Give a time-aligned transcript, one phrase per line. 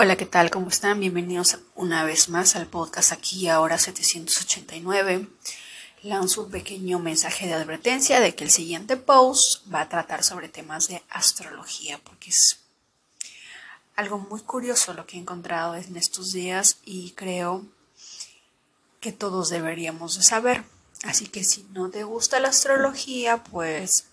[0.00, 0.48] Hola, ¿qué tal?
[0.52, 1.00] ¿Cómo están?
[1.00, 5.28] Bienvenidos una vez más al podcast aquí ahora 789.
[6.04, 10.48] Lanzo un pequeño mensaje de advertencia de que el siguiente post va a tratar sobre
[10.48, 12.60] temas de astrología, porque es
[13.96, 17.66] algo muy curioso lo que he encontrado en estos días y creo
[19.00, 20.62] que todos deberíamos de saber.
[21.02, 24.04] Así que si no te gusta la astrología, pues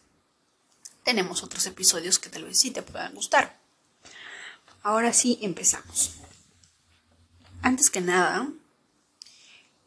[1.04, 3.65] tenemos otros episodios que tal vez sí te puedan gustar.
[4.86, 6.12] Ahora sí, empezamos.
[7.64, 8.48] Antes que nada,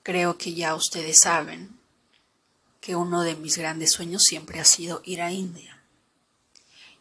[0.03, 1.79] creo que ya ustedes saben
[2.81, 5.81] que uno de mis grandes sueños siempre ha sido ir a India.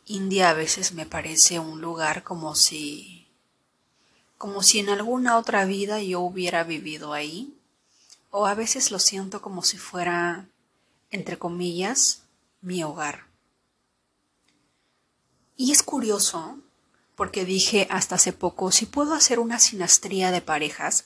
[0.06, 3.28] India a veces me parece un lugar como si
[4.38, 7.58] como si en alguna otra vida yo hubiera vivido ahí,
[8.30, 10.48] o a veces lo siento como si fuera,
[11.10, 12.22] entre comillas,
[12.62, 13.26] mi hogar.
[15.56, 16.60] Y es curioso
[17.18, 21.06] porque dije hasta hace poco, si puedo hacer una sinastría de parejas,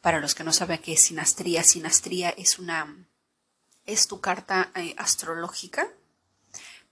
[0.00, 3.06] para los que no saben qué es sinastría, sinastría es una,
[3.84, 5.86] es tu carta eh, astrológica,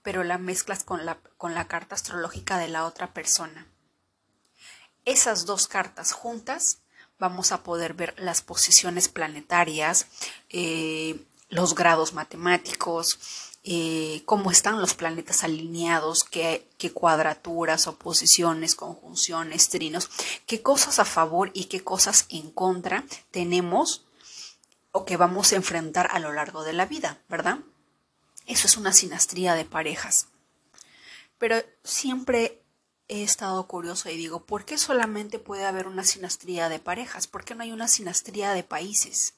[0.03, 3.67] pero la mezclas con la, con la carta astrológica de la otra persona.
[5.07, 6.83] Esas dos cartas juntas
[7.19, 10.07] vamos a poder ver las posiciones planetarias,
[10.51, 13.19] eh, los grados matemáticos,
[13.63, 20.11] eh, cómo están los planetas alineados, qué, qué cuadraturas, oposiciones, conjunciones, trinos,
[20.47, 24.07] qué cosas a favor y qué cosas en contra tenemos
[24.93, 27.59] o que vamos a enfrentar a lo largo de la vida, ¿verdad?
[28.47, 30.29] Eso es una sinastría de parejas.
[31.39, 32.63] Pero siempre
[33.09, 37.27] he estado curioso y digo, ¿por qué solamente puede haber una sinastría de parejas?
[37.27, 39.35] ¿Por qué no hay una sinastría de países?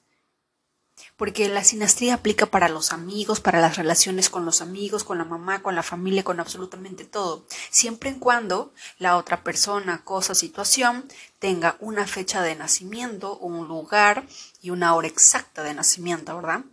[1.15, 5.25] Porque la sinastría aplica para los amigos, para las relaciones con los amigos, con la
[5.25, 11.07] mamá, con la familia, con absolutamente todo, siempre en cuando la otra persona, cosa, situación
[11.39, 14.27] tenga una fecha de nacimiento, un lugar
[14.61, 16.65] y una hora exacta de nacimiento, ¿verdad?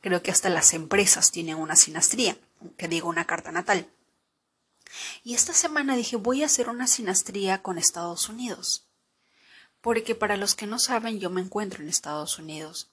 [0.00, 2.36] Creo que hasta las empresas tienen una sinastría,
[2.76, 3.88] que digo una carta natal.
[5.22, 8.86] Y esta semana dije, voy a hacer una sinastría con Estados Unidos.
[9.80, 12.90] Porque para los que no saben, yo me encuentro en Estados Unidos.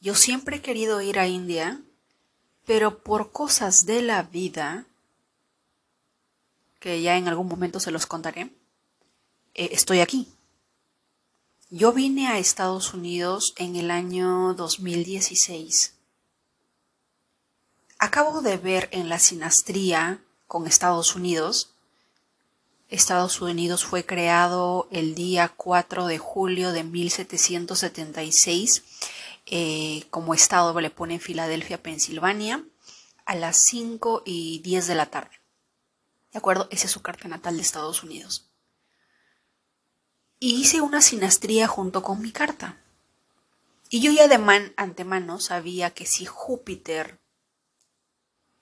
[0.00, 1.80] Yo siempre he querido ir a India,
[2.64, 4.86] pero por cosas de la vida,
[6.80, 8.54] que ya en algún momento se los contaré,
[9.54, 10.28] eh, estoy aquí.
[11.70, 15.94] Yo vine a Estados Unidos en el año 2016.
[17.98, 21.70] Acabo de ver en la sinastría con Estados Unidos.
[22.88, 28.84] Estados Unidos fue creado el día 4 de julio de 1776
[29.46, 32.64] eh, como estado le pone Filadelfia, Pensilvania,
[33.24, 35.40] a las 5 y 10 de la tarde.
[36.32, 36.68] ¿De acuerdo?
[36.70, 38.50] Esa es su carta natal de Estados Unidos.
[40.38, 42.78] Y hice una sinastría junto con mi carta.
[43.88, 47.20] Y yo ya de antemano sabía que si Júpiter,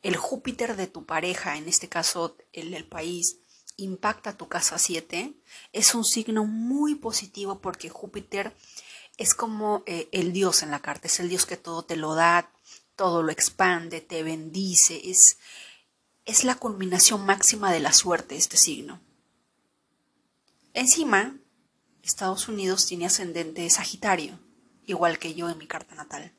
[0.03, 3.39] el Júpiter de tu pareja, en este caso el del país,
[3.77, 5.35] impacta tu casa 7,
[5.73, 8.55] es un signo muy positivo porque Júpiter
[9.17, 12.15] es como eh, el Dios en la carta, es el Dios que todo te lo
[12.15, 12.51] da,
[12.97, 15.39] todo lo expande, te bendice, es,
[16.25, 19.01] es la culminación máxima de la suerte este signo.
[20.73, 21.37] Encima,
[22.03, 24.39] Estados Unidos tiene ascendente Sagitario,
[24.85, 26.33] igual que yo en mi carta natal.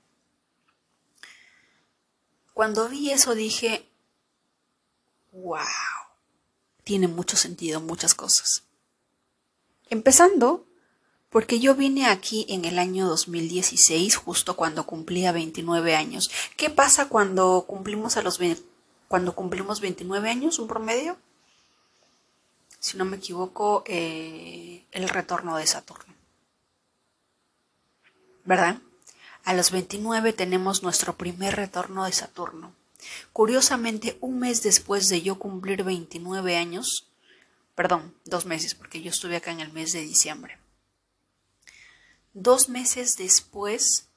[2.54, 3.90] Cuando vi eso dije,
[5.32, 5.60] wow,
[6.84, 8.64] tiene mucho sentido muchas cosas.
[9.90, 10.66] Empezando
[11.36, 16.32] porque yo vine aquí en el año 2016, justo cuando cumplía 29 años.
[16.56, 18.40] ¿Qué pasa cuando cumplimos a los
[19.10, 21.18] cuando cumplimos 29 años, un promedio?
[22.80, 26.14] Si no me equivoco, eh, el retorno de Saturno.
[28.46, 28.78] ¿Verdad?
[29.44, 32.72] A los 29 tenemos nuestro primer retorno de Saturno.
[33.34, 37.10] Curiosamente, un mes después de yo cumplir 29 años,
[37.76, 40.60] perdón, dos meses, porque yo estuve acá en el mes de diciembre
[42.38, 44.10] Dos meses después,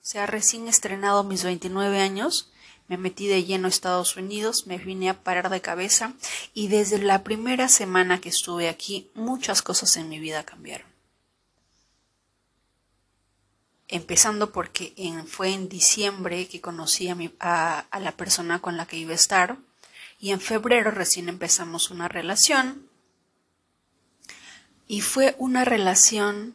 [0.00, 2.52] se ha recién estrenado mis 29 años,
[2.86, 6.14] me metí de lleno a Estados Unidos, me vine a parar de cabeza
[6.54, 10.86] y desde la primera semana que estuve aquí muchas cosas en mi vida cambiaron.
[13.88, 14.94] Empezando porque
[15.26, 17.08] fue en diciembre que conocí
[17.40, 19.58] a, a la persona con la que iba a estar
[20.20, 22.88] y en febrero recién empezamos una relación
[24.86, 26.54] y fue una relación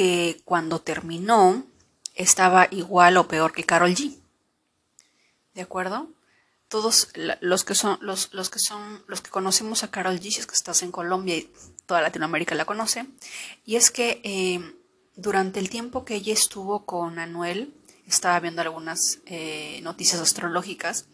[0.00, 1.62] que cuando terminó
[2.14, 4.18] estaba igual o peor que Carol G.
[5.52, 6.08] ¿De acuerdo?
[6.68, 7.12] todos
[7.42, 10.82] los que son los, los que son los que conocemos a Carol G, que estás
[10.82, 11.52] en Colombia y
[11.84, 13.08] toda Latinoamérica la conoce,
[13.66, 14.74] y es que eh,
[15.16, 17.74] durante el tiempo que ella estuvo con Anuel,
[18.06, 21.08] estaba viendo algunas eh, noticias astrológicas,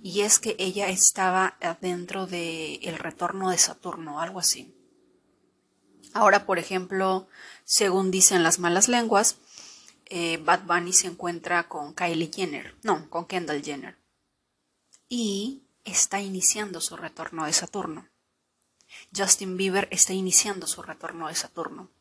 [0.00, 4.76] y es que ella estaba dentro del el retorno de Saturno, algo así.
[6.12, 7.28] Ahora, por ejemplo,
[7.70, 9.36] según dicen las malas lenguas,
[10.06, 13.96] eh, Bad Bunny se encuentra con Kylie Jenner, no, con Kendall Jenner,
[15.08, 18.08] y está iniciando su retorno de Saturno.
[19.16, 21.92] Justin Bieber está iniciando su retorno de Saturno.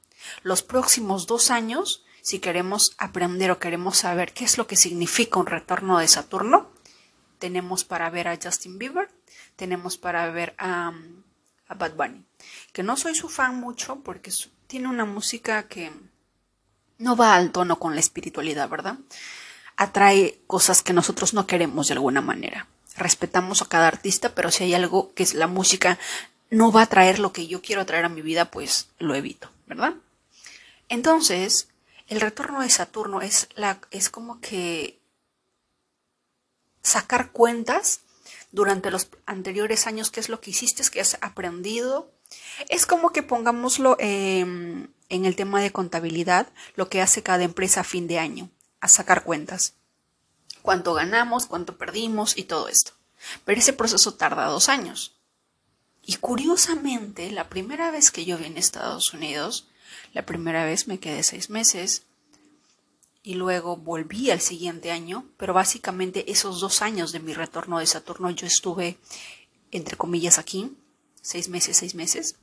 [0.42, 5.38] Los próximos dos años, si queremos aprender o queremos saber qué es lo que significa
[5.38, 6.71] un retorno de Saturno,
[7.38, 9.12] tenemos para ver a Justin Bieber,
[9.56, 10.94] tenemos para ver a,
[11.68, 12.25] a Bad Bunny,
[12.74, 14.31] que no soy su fan mucho porque
[14.69, 15.92] tiene una música que
[17.00, 19.00] no va al tono con la espiritualidad, ¿verdad?
[19.75, 22.68] Atrae cosas que nosotros no queremos de alguna manera.
[22.95, 25.98] Respetamos a cada artista, pero si hay algo que es la música
[26.51, 29.50] no va a traer lo que yo quiero traer a mi vida, pues lo evito,
[29.66, 29.95] ¿verdad?
[30.88, 31.69] Entonces,
[32.07, 33.50] el retorno de Saturno es,
[33.89, 35.00] es como que
[36.83, 38.01] sacar cuentas
[38.51, 42.12] durante los anteriores años, qué es lo que hiciste, qué has aprendido.
[42.68, 47.82] Es como que pongámoslo em, en el tema de contabilidad, lo que hace cada empresa
[47.82, 48.50] a fin de año,
[48.82, 49.76] a sacar cuentas.
[50.62, 52.92] Cuánto ganamos, cuánto perdimos y todo esto.
[53.46, 55.16] Pero ese proceso tarda dos años.
[56.06, 59.68] Y curiosamente, la primera vez que yo vine a Estados Unidos,
[60.14, 62.04] la primera vez me quedé seis meses
[63.22, 67.86] y luego volví al siguiente año, pero básicamente esos dos años de mi retorno de
[67.86, 68.98] Saturno yo estuve,
[69.72, 70.76] entre comillas, aquí,
[71.22, 72.36] seis meses, seis meses,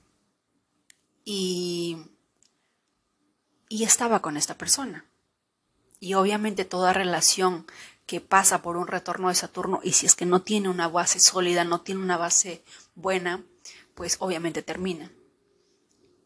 [1.26, 1.98] y,
[3.68, 5.04] y estaba con esta persona.
[5.98, 7.66] Y obviamente toda relación
[8.06, 11.18] que pasa por un retorno de Saturno y si es que no tiene una base
[11.18, 12.62] sólida, no tiene una base
[12.94, 13.44] buena,
[13.94, 15.10] pues obviamente termina.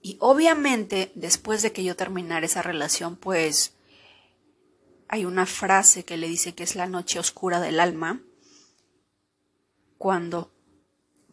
[0.02, 3.74] Y obviamente después de que yo terminar esa relación, pues
[5.08, 8.20] hay una frase que le dice que es la noche oscura del alma,
[9.96, 10.52] cuando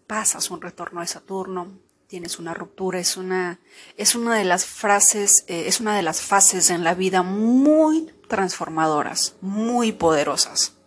[0.08, 3.60] pasas un retorno de Saturno, tienes una ruptura, es una,
[3.98, 8.12] es una de las frases, eh, es una de las fases en la vida muy
[8.28, 10.78] transformadoras, muy poderosas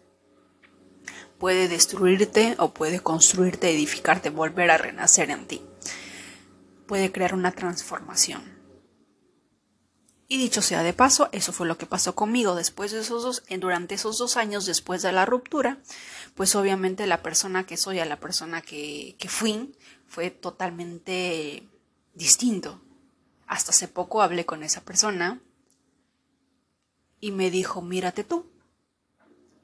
[1.41, 5.63] puede destruirte o puede construirte, edificarte, volver a renacer en ti.
[6.87, 8.61] Puede crear una transformación.
[10.29, 13.43] Y dicho sea de paso, eso fue lo que pasó conmigo después de esos dos,
[13.59, 15.79] durante esos dos años después de la ruptura,
[16.37, 19.75] pues obviamente la persona que soy a la persona que, que fui
[20.11, 21.67] fue totalmente
[22.13, 22.83] distinto.
[23.47, 25.41] Hasta hace poco hablé con esa persona
[27.21, 28.45] y me dijo, mírate tú,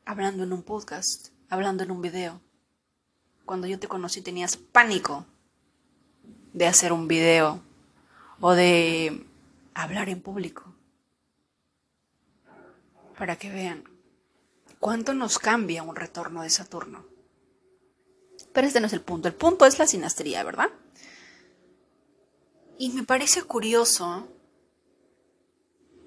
[0.06, 2.40] hablando en un podcast hablando en un video.
[3.44, 5.26] Cuando yo te conocí tenías pánico
[6.52, 7.62] de hacer un video
[8.40, 9.26] o de
[9.75, 10.75] hablar en público.
[13.19, 13.84] Para que vean
[14.81, 17.15] cuánto nos cambia un retorno de Saturno.
[18.56, 19.29] Pero este no es el punto.
[19.29, 20.70] El punto es la sinastría, ¿verdad?
[22.79, 24.29] Y me parece curioso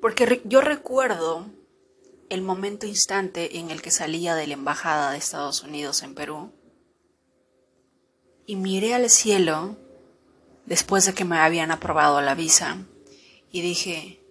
[0.01, 1.45] porque yo recuerdo
[2.27, 6.51] el momento instante en el que salía de la embajada de Estados Unidos en Perú
[8.47, 9.77] y miré al cielo
[10.65, 12.77] después de que me habían aprobado la visa
[13.51, 14.23] y dije,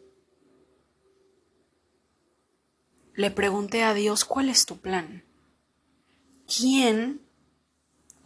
[3.14, 5.22] le pregunté a Dios, ¿cuál es tu plan?
[6.48, 7.27] ¿Quién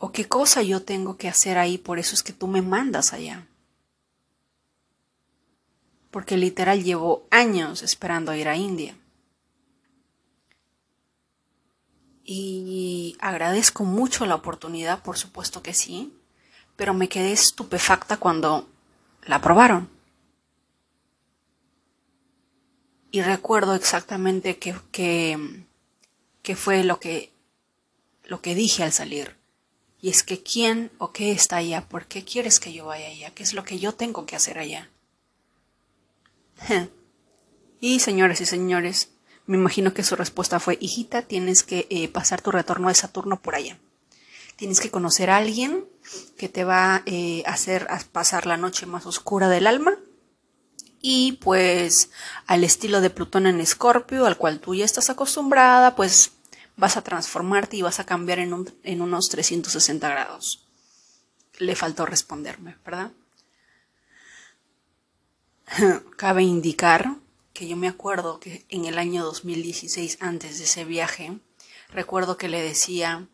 [0.02, 1.78] o qué cosa yo tengo que hacer ahí?
[1.78, 3.46] Por eso es que tú me mandas allá.
[6.10, 8.96] Porque literal llevo años esperando ir a India.
[12.24, 16.14] y agradezco mucho la oportunidad, por supuesto que sí,
[16.76, 18.68] pero me quedé estupefacta cuando
[19.26, 19.90] la aprobaron.
[23.10, 24.72] Y recuerdo exactamente que,
[26.56, 27.32] fue lo que,
[28.24, 29.41] lo que dije al salir.
[30.02, 33.30] Y es que quién o qué está allá, por qué quieres que yo vaya allá,
[33.30, 34.90] qué es lo que yo tengo que hacer allá.
[37.80, 39.12] y señores y señores,
[39.46, 43.40] me imagino que su respuesta fue, hijita, tienes que eh, pasar tu retorno de Saturno
[43.40, 43.78] por allá.
[44.56, 45.84] Tienes que conocer a alguien
[46.36, 49.96] que te va a eh, hacer pasar la noche más oscura del alma.
[51.00, 52.10] Y pues
[52.46, 56.32] al estilo de Plutón en Escorpio, al cual tú ya estás acostumbrada, pues
[56.76, 60.66] vas a transformarte y vas a cambiar en, unos 360 grados.
[61.58, 63.12] Le faltó responderme, ¿verdad?
[66.16, 67.16] Cabe indicar
[67.52, 71.38] que yo me acuerdo que en el año 2016, antes de ese viaje,
[71.90, 73.28] recuerdo que le decía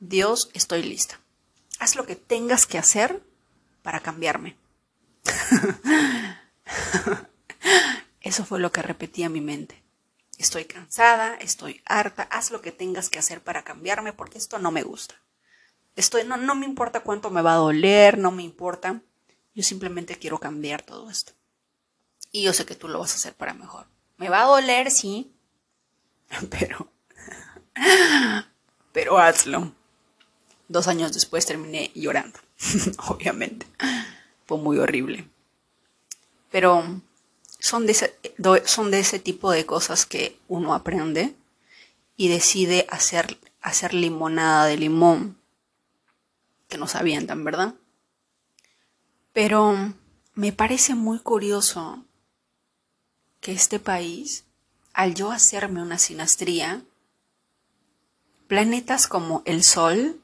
[0.00, 1.20] Dios, estoy lista.
[1.78, 3.22] Haz lo que tengas que hacer
[3.82, 4.56] para cambiarme.
[8.20, 9.82] Eso fue lo que repetía mi mente.
[10.38, 14.70] Estoy cansada, estoy harta, haz lo que tengas que hacer para cambiarme porque esto no
[14.70, 15.16] me gusta.
[15.96, 19.02] Estoy, no, no me importa cuánto me va a doler, no me importa.
[19.52, 21.32] Yo simplemente quiero cambiar todo esto.
[22.30, 23.86] Y yo sé que tú lo vas a hacer para mejor.
[24.16, 25.34] Me va a doler, sí,
[26.50, 26.88] pero,
[28.92, 29.72] pero hazlo.
[30.68, 32.38] Dos años después terminé llorando,
[33.08, 33.66] obviamente.
[34.46, 35.28] Fue muy horrible.
[36.52, 37.00] Pero
[37.58, 38.18] son de, ese,
[38.64, 41.34] son de ese tipo de cosas que uno aprende
[42.16, 45.38] y decide hacer, hacer limonada de limón
[46.68, 47.74] que nos avientan, ¿verdad?
[49.32, 49.94] Pero
[50.34, 52.04] me parece muy curioso
[53.40, 54.44] que este país,
[54.92, 56.82] al yo hacerme una sinastría,
[58.46, 60.20] planetas como el Sol,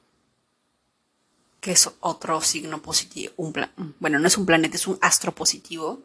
[1.60, 3.54] que es otro signo positivo, un
[3.98, 6.02] bueno, no es un planeta, es un astro positivo,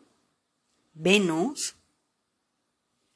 [1.02, 1.78] Venus,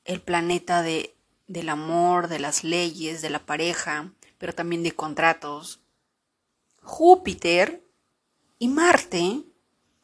[0.06, 5.82] el planeta de, del amor, de las leyes, de la pareja, pero también de contratos,
[6.82, 7.86] Júpiter
[8.58, 9.44] y Marte,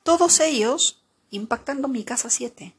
[0.04, 2.76] todos ellos impactando mi casa 7.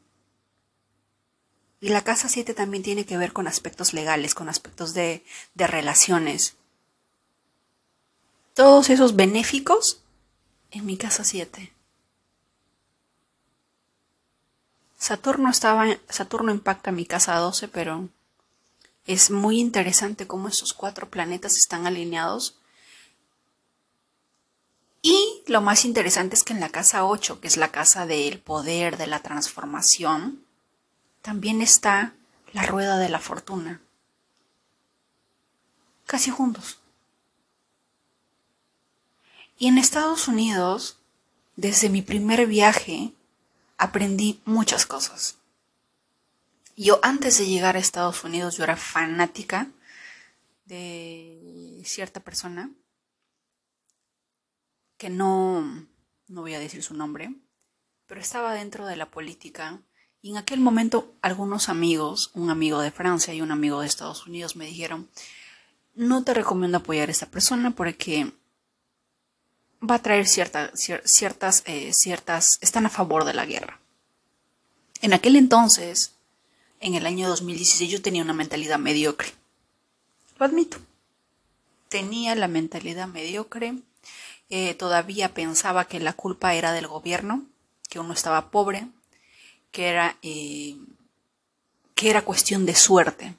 [1.80, 5.66] Y la casa 7 también tiene que ver con aspectos legales, con aspectos de, de
[5.66, 6.58] relaciones.
[8.52, 10.02] Todos esos benéficos
[10.70, 11.72] en mi casa 7.
[15.00, 18.10] Saturno estaba, Saturno impacta mi casa 12, pero
[19.06, 22.60] es muy interesante cómo estos cuatro planetas están alineados
[25.00, 28.40] y lo más interesante es que en la casa 8, que es la casa del
[28.40, 30.44] poder, de la transformación,
[31.22, 32.12] también está
[32.52, 33.80] la rueda de la fortuna.
[36.04, 36.78] Casi juntos.
[39.58, 40.98] Y en Estados Unidos,
[41.56, 43.14] desde mi primer viaje,
[43.80, 45.38] aprendí muchas cosas.
[46.76, 49.68] Yo antes de llegar a Estados Unidos, yo era fanática
[50.66, 52.70] de cierta persona
[54.98, 55.62] que no,
[56.28, 57.34] no voy a decir su nombre,
[58.06, 59.80] pero estaba dentro de la política
[60.20, 64.26] y en aquel momento algunos amigos, un amigo de Francia y un amigo de Estados
[64.26, 65.08] Unidos me dijeron,
[65.94, 68.34] no te recomiendo apoyar a esta persona porque
[69.88, 70.72] va a traer ciertas,
[71.04, 73.80] ciertas, eh, ciertas, están a favor de la guerra.
[75.00, 76.12] En aquel entonces,
[76.80, 79.28] en el año 2016, yo tenía una mentalidad mediocre.
[80.38, 80.78] Lo admito.
[81.88, 83.74] Tenía la mentalidad mediocre
[84.50, 87.46] eh, todavía pensaba que la culpa era del gobierno,
[87.88, 88.88] que uno estaba pobre,
[89.70, 90.76] que era, eh,
[91.94, 93.36] que era cuestión de suerte,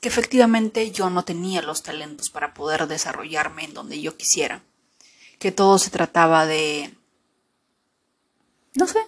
[0.00, 4.62] que efectivamente yo no tenía los talentos para poder desarrollarme en donde yo quisiera,
[5.42, 6.96] que todo se trataba de,
[8.76, 9.00] no sé,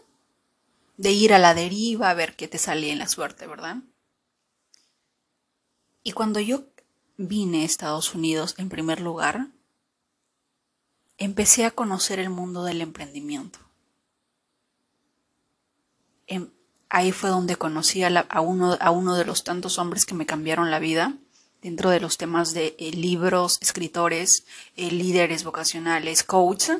[0.97, 3.77] de ir a la deriva a ver qué te salía en la suerte, ¿verdad?
[6.03, 6.65] Y cuando yo
[7.17, 9.47] vine a Estados Unidos en primer lugar,
[11.19, 13.61] empecé a conocer el mundo del emprendimiento.
[16.27, 16.51] Em,
[16.89, 18.11] ahí fue donde conocí a,
[18.41, 21.17] uno, a, uno, de los tantos hombres que me cambiaron la vida
[21.65, 24.45] dentro de los temas de eh, libros, escritores,
[24.77, 26.71] eh, líderes vocacionales, coach,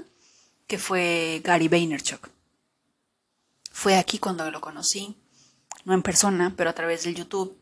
[0.69, 2.29] que fue Gary Vaynerchuk.
[3.73, 5.17] Fue aquí cuando lo conocí,
[5.85, 7.59] no en persona, pero a través del YouTube.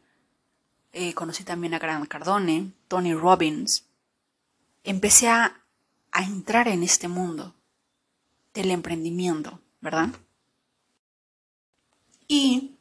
[0.93, 3.85] Eh, conocí también a Grant Cardone, Tony Robbins.
[4.85, 5.63] Empecé a
[6.13, 7.55] a entrar en este mundo
[8.55, 10.11] del emprendimiento, ¿verdad?
[12.29, 12.73] Y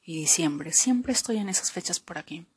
[0.03, 0.73] y diciembre.
[0.73, 2.47] Siempre estoy en esas fechas por aquí.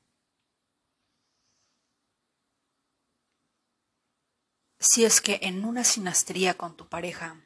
[4.80, 7.36] Si es que en una sinastría con tu pareja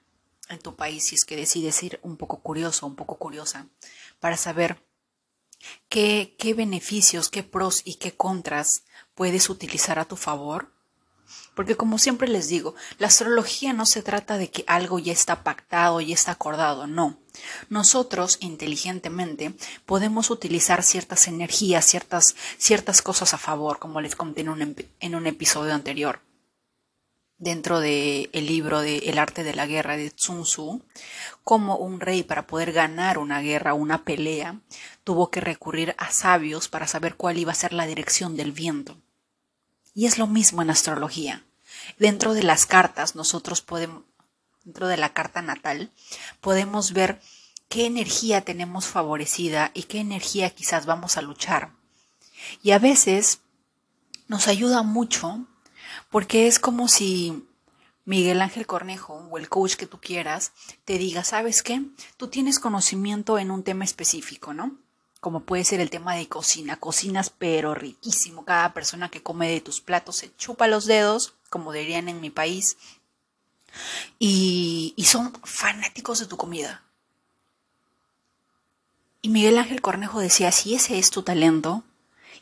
[0.49, 3.69] en tu país, si es que decides ir un poco curioso, un poco curiosa,
[4.21, 4.85] para saber
[5.89, 8.85] qué, qué beneficios, qué pros y qué contras
[9.15, 10.73] puedes utilizar a tu favor,
[11.55, 15.43] porque como siempre les digo, la astrología no se trata de que algo ya está
[15.43, 17.19] pactado, y está acordado, no.
[17.71, 19.55] Nosotros, inteligentemente,
[19.87, 25.15] podemos utilizar ciertas energías, ciertas, ciertas cosas a favor, como les conté en un, en
[25.15, 26.21] un episodio anterior.
[27.43, 30.81] Dentro del el libro de El arte de la guerra de Sun Tzu,
[31.43, 34.61] como un rey para poder ganar una guerra, una pelea,
[35.03, 38.97] tuvo que recurrir a sabios para saber cuál iba a ser la dirección del viento.
[39.93, 41.45] Y es lo mismo en astrología.
[41.99, 44.05] Dentro de las cartas, nosotros podemos,
[44.63, 45.91] dentro de la carta natal,
[46.41, 47.21] podemos ver
[47.69, 51.73] qué energía tenemos favorecida y qué energía quizás vamos a luchar.
[52.63, 53.41] Y a veces
[54.29, 55.45] nos ayuda mucho
[56.13, 57.49] porque es como si
[58.05, 60.53] Miguel Ángel Cornejo o el coach que tú quieras
[60.85, 61.83] te diga, ¿sabes qué?
[62.19, 64.77] Tú tienes conocimiento en un tema específico, ¿no?
[65.21, 66.77] Como puede ser el tema de cocina.
[66.79, 68.45] Cocinas pero riquísimo.
[68.45, 72.29] Cada persona que come de tus platos se chupa los dedos, como dirían en mi
[72.29, 72.77] país.
[74.19, 76.83] Y, son fanáticos de tu comida.
[79.23, 81.85] Y Miguel Ángel Cornejo decía, si ese es tu talento,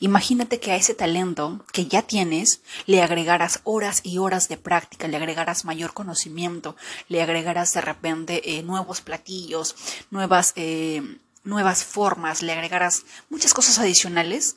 [0.03, 5.09] Imagínate que a ese talento que ya tienes le agregaras horas y horas de práctica,
[5.09, 6.75] le agregaras mayor conocimiento,
[7.09, 9.77] le agregaras de repente eh, nuevos platillos,
[10.11, 14.57] nuevas, eh, nuevas formas, le agregaras muchas cosas adicionales.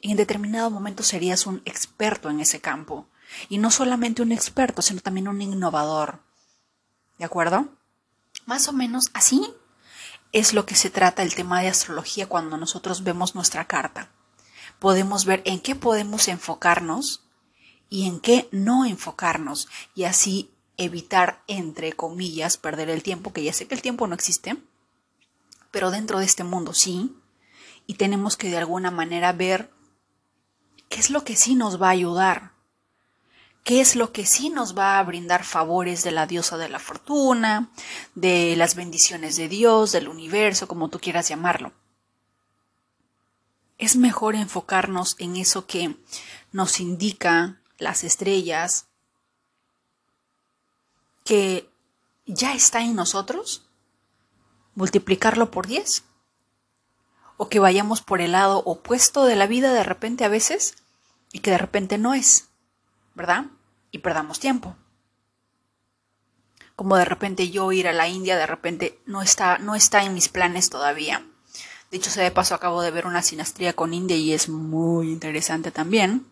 [0.00, 3.06] En determinado momento serías un experto en ese campo.
[3.50, 6.20] Y no solamente un experto, sino también un innovador.
[7.18, 7.68] ¿De acuerdo?
[8.46, 9.52] Más o menos así
[10.32, 14.10] es lo que se trata el tema de astrología cuando nosotros vemos nuestra carta
[14.78, 17.24] podemos ver en qué podemos enfocarnos
[17.90, 23.52] y en qué no enfocarnos y así evitar, entre comillas, perder el tiempo, que ya
[23.52, 24.56] sé que el tiempo no existe,
[25.70, 27.16] pero dentro de este mundo sí,
[27.86, 29.70] y tenemos que de alguna manera ver
[30.88, 32.52] qué es lo que sí nos va a ayudar,
[33.64, 36.78] qué es lo que sí nos va a brindar favores de la diosa de la
[36.78, 37.70] fortuna,
[38.14, 41.72] de las bendiciones de Dios, del universo, como tú quieras llamarlo
[43.78, 45.96] es mejor enfocarnos en eso que
[46.50, 48.88] nos indica las estrellas,
[51.24, 51.70] que
[52.26, 53.64] ya está en nosotros,
[54.74, 56.02] multiplicarlo por 10,
[57.36, 60.74] o que vayamos por el lado opuesto de la vida de repente a veces
[61.32, 62.48] y que de repente no es,
[63.14, 63.46] ¿verdad?
[63.92, 64.74] Y perdamos tiempo.
[66.74, 70.14] Como de repente yo ir a la India, de repente no está, no está en
[70.14, 71.24] mis planes todavía
[71.90, 75.70] Dicho sea de paso, acabo de ver una sinastría con India y es muy interesante
[75.70, 76.26] también.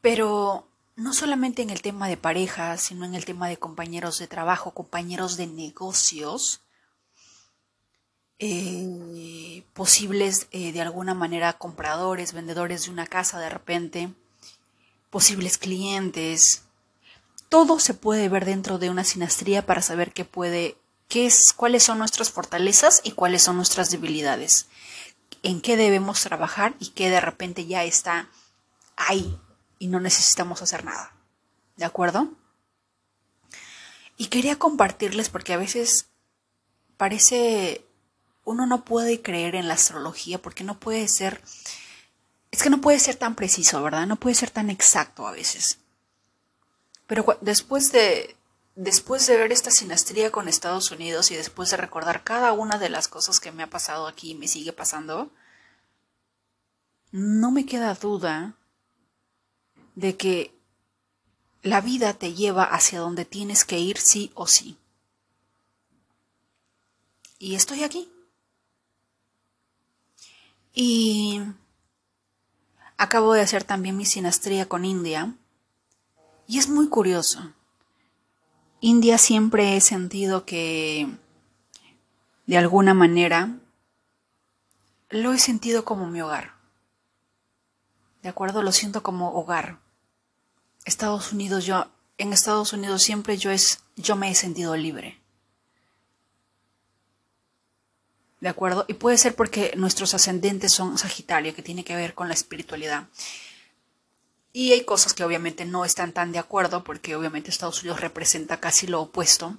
[0.00, 4.26] Pero no solamente en el tema de parejas, sino en el tema de compañeros de
[4.26, 6.62] trabajo, compañeros de negocios,
[8.38, 14.10] eh, posibles eh, de alguna manera compradores, vendedores de una casa de repente,
[15.10, 16.64] posibles clientes.
[17.50, 20.76] Todo se puede ver dentro de una sinastría para saber qué puede
[21.08, 24.66] qué es, cuáles son nuestras fortalezas y cuáles son nuestras debilidades,
[25.42, 28.28] en qué debemos trabajar y qué de repente ya está
[28.96, 29.38] ahí
[29.78, 31.12] y no necesitamos hacer nada.
[31.76, 32.30] ¿De acuerdo?
[34.16, 36.06] Y quería compartirles porque a veces
[36.96, 37.84] parece
[38.44, 41.42] uno no puede creer en la astrología porque no puede ser
[42.50, 44.06] es que no puede ser tan preciso, ¿verdad?
[44.06, 45.78] No puede ser tan exacto a veces.
[47.06, 48.34] Pero después de,
[48.76, 52.90] después de ver esta sinastría con Estados Unidos y después de recordar cada una de
[52.90, 55.30] las cosas que me ha pasado aquí y me sigue pasando,
[57.10, 58.54] no me queda duda
[59.94, 60.54] de que
[61.62, 64.76] la vida te lleva hacia donde tienes que ir sí o sí.
[67.38, 68.10] Y estoy aquí.
[70.74, 71.40] Y
[72.98, 75.34] acabo de hacer también mi sinastría con India.
[76.46, 77.55] Y es muy curioso
[78.80, 81.08] India siempre he sentido que,
[82.46, 83.56] de alguna manera,
[85.08, 86.54] lo he sentido como mi hogar.
[88.22, 88.62] ¿De acuerdo?
[88.62, 89.78] Lo siento como hogar.
[90.84, 91.86] Estados Unidos, yo,
[92.18, 95.20] en Estados Unidos siempre yo, es, yo me he sentido libre.
[98.40, 98.84] ¿De acuerdo?
[98.86, 103.08] Y puede ser porque nuestros ascendentes son Sagitario, que tiene que ver con la espiritualidad.
[104.58, 108.58] Y hay cosas que obviamente no están tan de acuerdo, porque obviamente Estados Unidos representa
[108.58, 109.58] casi lo opuesto.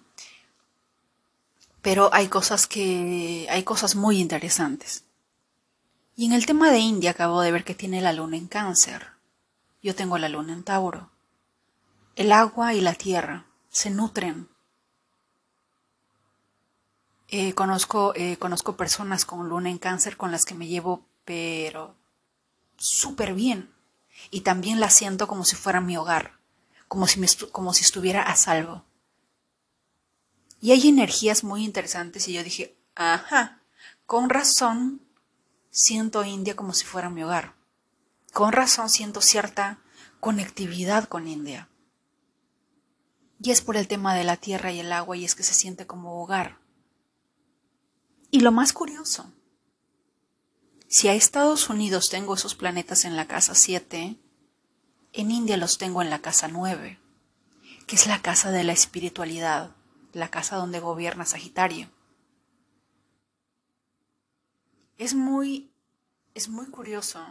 [1.83, 3.45] Pero hay cosas que.
[3.51, 5.03] hay cosas muy interesantes.
[6.15, 9.09] Y en el tema de India acabo de ver que tiene la luna en cáncer.
[9.83, 11.11] Yo tengo la luna en Tauro.
[12.15, 14.49] El agua y la tierra se nutren.
[17.27, 21.93] Eh, conozco, eh, conozco personas con luna en cáncer con las que me llevo, pero
[22.77, 23.76] súper bien
[24.31, 26.39] y también la siento como si fuera mi hogar,
[26.87, 28.85] como si, como si estuviera a salvo.
[30.59, 33.61] Y hay energías muy interesantes y yo dije, ajá,
[34.05, 35.01] con razón
[35.69, 37.55] siento India como si fuera mi hogar.
[38.33, 39.79] Con razón siento cierta
[40.19, 41.69] conectividad con India.
[43.39, 45.53] Y es por el tema de la tierra y el agua y es que se
[45.53, 46.59] siente como hogar.
[48.31, 49.31] Y lo más curioso,
[50.87, 54.17] si a Estados Unidos tengo esos planetas en la casa 7,
[55.13, 56.99] en India los tengo en la casa 9,
[57.85, 59.71] que es la casa de la espiritualidad,
[60.13, 61.89] la casa donde gobierna Sagitario.
[64.97, 65.69] Es muy,
[66.33, 67.25] es muy curioso,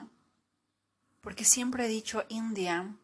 [1.21, 2.95] porque siempre he dicho India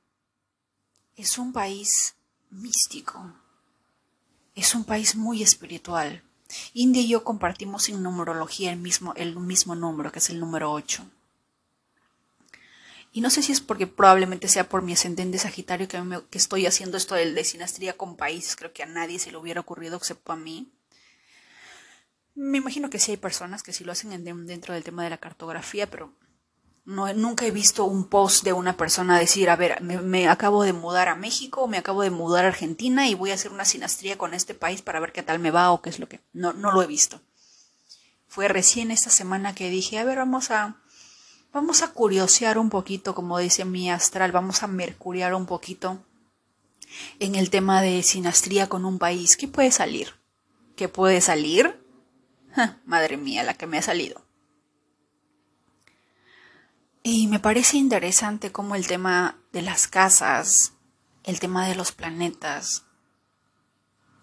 [1.16, 2.14] es un país
[2.50, 3.34] místico,
[4.54, 6.22] es un país muy espiritual.
[6.74, 10.72] India y yo compartimos en numerología el mismo, el mismo número, que es el número
[10.72, 11.04] 8.
[13.12, 16.96] Y no sé si es porque probablemente sea por mi ascendente Sagitario que, estoy haciendo
[16.96, 18.56] esto de, de sinastría con países.
[18.56, 20.72] Creo que a nadie se le hubiera ocurrido excepto a mí.
[22.34, 25.18] Me imagino que sí hay personas que sí lo hacen dentro del tema de la
[25.18, 26.14] cartografía, pero
[26.85, 30.73] no, nunca he visto un post de una persona decir, a ver, me, acabo de
[30.73, 34.18] mudar a México, me acabo de mudar a Argentina y voy a hacer una sinastría
[34.18, 36.21] con este país para ver qué tal me va o qué es lo que...
[36.33, 37.21] No, no lo he visto.
[38.27, 40.79] Fue recién esta semana que dije, a ver, vamos a...
[41.53, 46.03] Vamos a curiosear un poquito, como dice mi astral, vamos a mercuriar un poquito
[47.18, 49.37] en el tema de sinastría con un país.
[49.37, 50.14] ¿Qué puede salir?
[50.77, 51.79] ¿Qué puede salir?
[52.87, 54.21] madre mía, la que me ha salido.
[57.02, 60.74] Y me parece interesante cómo el tema de las casas,
[61.24, 62.84] el tema de los planetas,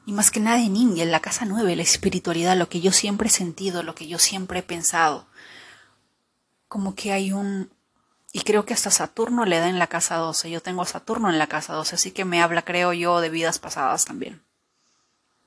[0.09, 2.91] y más que nada en India, en la casa nueve, la espiritualidad, lo que yo
[2.91, 5.27] siempre he sentido, lo que yo siempre he pensado,
[6.67, 7.71] como que hay un...
[8.31, 10.49] Y creo que hasta Saturno le da en la casa 12.
[10.49, 13.29] Yo tengo a Saturno en la casa 12, así que me habla, creo yo, de
[13.29, 14.43] vidas pasadas también.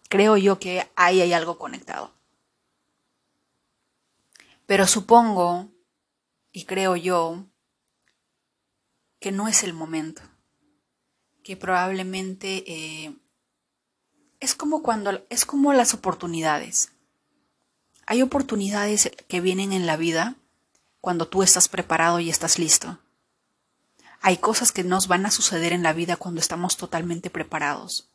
[0.09, 2.13] Creo yo que ahí hay algo conectado.
[4.67, 5.72] Pero supongo,
[6.53, 7.47] y creo yo,
[9.19, 10.23] que no es el momento,
[11.43, 13.17] que probablemente eh,
[14.41, 16.93] es como cuando es como las oportunidades.
[18.07, 20.37] Hay oportunidades que vienen en la vida
[21.01, 22.99] cuando tú estás preparado y estás listo.
[24.21, 28.09] Hay cosas que nos van a suceder en la vida cuando estamos totalmente preparados.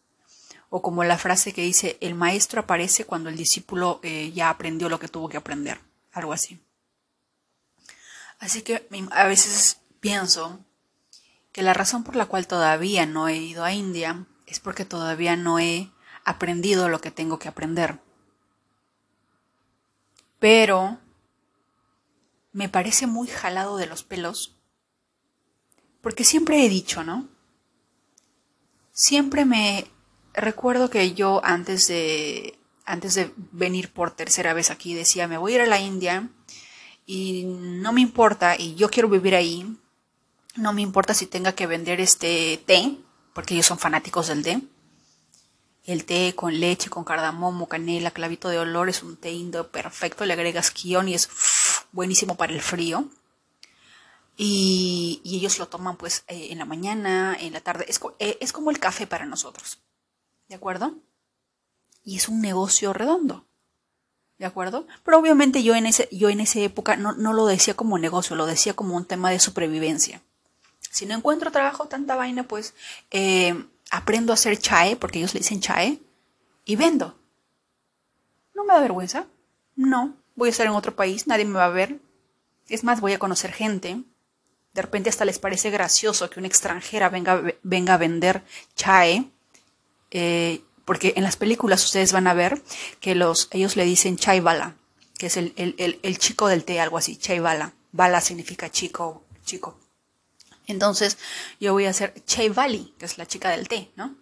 [0.70, 4.90] O como la frase que dice, el maestro aparece cuando el discípulo eh, ya aprendió
[4.90, 5.80] lo que tuvo que aprender
[6.12, 6.60] algo así.
[8.40, 10.60] Así que a veces pienso
[11.52, 15.36] que la razón por la cual todavía no he ido a India es porque todavía
[15.36, 15.92] no he
[16.24, 18.00] aprendido lo que tengo que aprender.
[20.40, 21.00] Pero
[22.52, 24.56] me parece muy jalado de los pelos,
[26.02, 27.28] porque siempre he dicho, ¿no?
[28.92, 29.88] Siempre me
[30.34, 35.52] recuerdo que yo antes de antes de venir por tercera vez aquí, decía, me voy
[35.52, 36.30] a ir a la India
[37.08, 39.76] y no me importa, y yo quiero vivir ahí,
[40.56, 42.98] no me importa si tenga que vender este té,
[43.34, 44.62] porque ellos son fanáticos del té.
[45.86, 50.26] El té con leche, con cardamomo, canela, clavito de olor es un té indo perfecto,
[50.26, 51.30] le agregas kion y es
[51.92, 53.10] buenísimo para el frío.
[54.36, 58.52] Y, ellos lo toman pues eh, en la mañana, en la tarde, es, eh, es
[58.52, 59.80] como el café para nosotros.
[60.50, 60.94] ¿De acuerdo?
[62.08, 63.47] y es un negocio redondo.
[64.40, 64.86] ¿De acuerdo?
[65.04, 68.46] Pero obviamente yo en, ese, yo en esa época no, lo decía como negocio, lo
[68.46, 70.22] decía como un tema de supervivencia.
[70.92, 72.76] Si no encuentro trabajo, tanta vaina, pues
[73.10, 76.00] eh, aprendo a hacer chae, porque ellos le dicen chae,
[76.66, 77.18] y vendo.
[78.54, 79.26] ¿No me da vergüenza?
[79.76, 80.16] No.
[80.36, 82.00] Voy a estar en otro país, nadie me va a ver.
[82.70, 84.04] Es más, voy a conocer gente.
[84.74, 88.44] De repente hasta les parece gracioso que una extranjera venga, venga a vender
[88.76, 89.32] chae.
[90.12, 92.64] Eh, porque en las películas ustedes van a ver
[93.02, 94.78] que los, ellos le dicen chai bala,
[95.18, 97.74] que es el, el, chico del té, algo así, chai bala.
[97.92, 99.78] Bala significa chico, chico.
[100.66, 101.18] Entonces
[101.60, 104.16] yo voy a hacer chai bali, que es la chica del té, ¿no?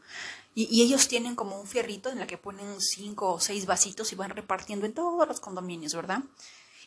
[0.56, 4.16] Y, ellos tienen como un fierrito en la que ponen cinco o seis vasitos y
[4.16, 6.24] van repartiendo en todos los condominios, ¿verdad?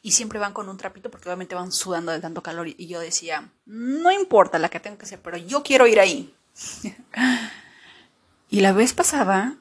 [0.02, 2.66] Y siempre van con un trapito porque obviamente van sudando de tanto calor.
[2.66, 6.34] Y yo decía, no importa la que tengo que hacer, pero yo quiero ir ahí.
[8.50, 9.56] y la vez pasada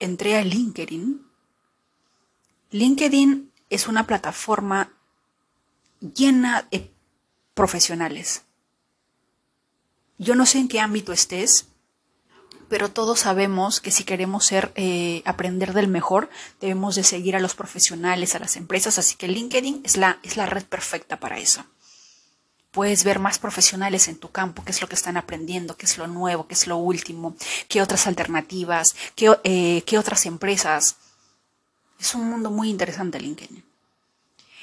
[0.00, 1.24] entré a LinkedIn.
[2.70, 4.92] LinkedIn es una plataforma
[6.00, 6.90] llena de
[7.54, 8.42] profesionales.
[10.18, 11.66] Yo no sé en qué ámbito estés,
[12.68, 17.54] pero todos sabemos que si queremos eh, aprender del mejor, debemos de seguir a los
[17.54, 21.64] profesionales, a las empresas, así que LinkedIn es la, es la red perfecta para eso
[22.70, 25.98] puedes ver más profesionales en tu campo, qué es lo que están aprendiendo, qué es
[25.98, 27.36] lo nuevo, qué es lo último,
[27.68, 30.96] qué otras alternativas, qué, eh, qué otras empresas.
[31.98, 33.64] Es un mundo muy interesante LinkedIn.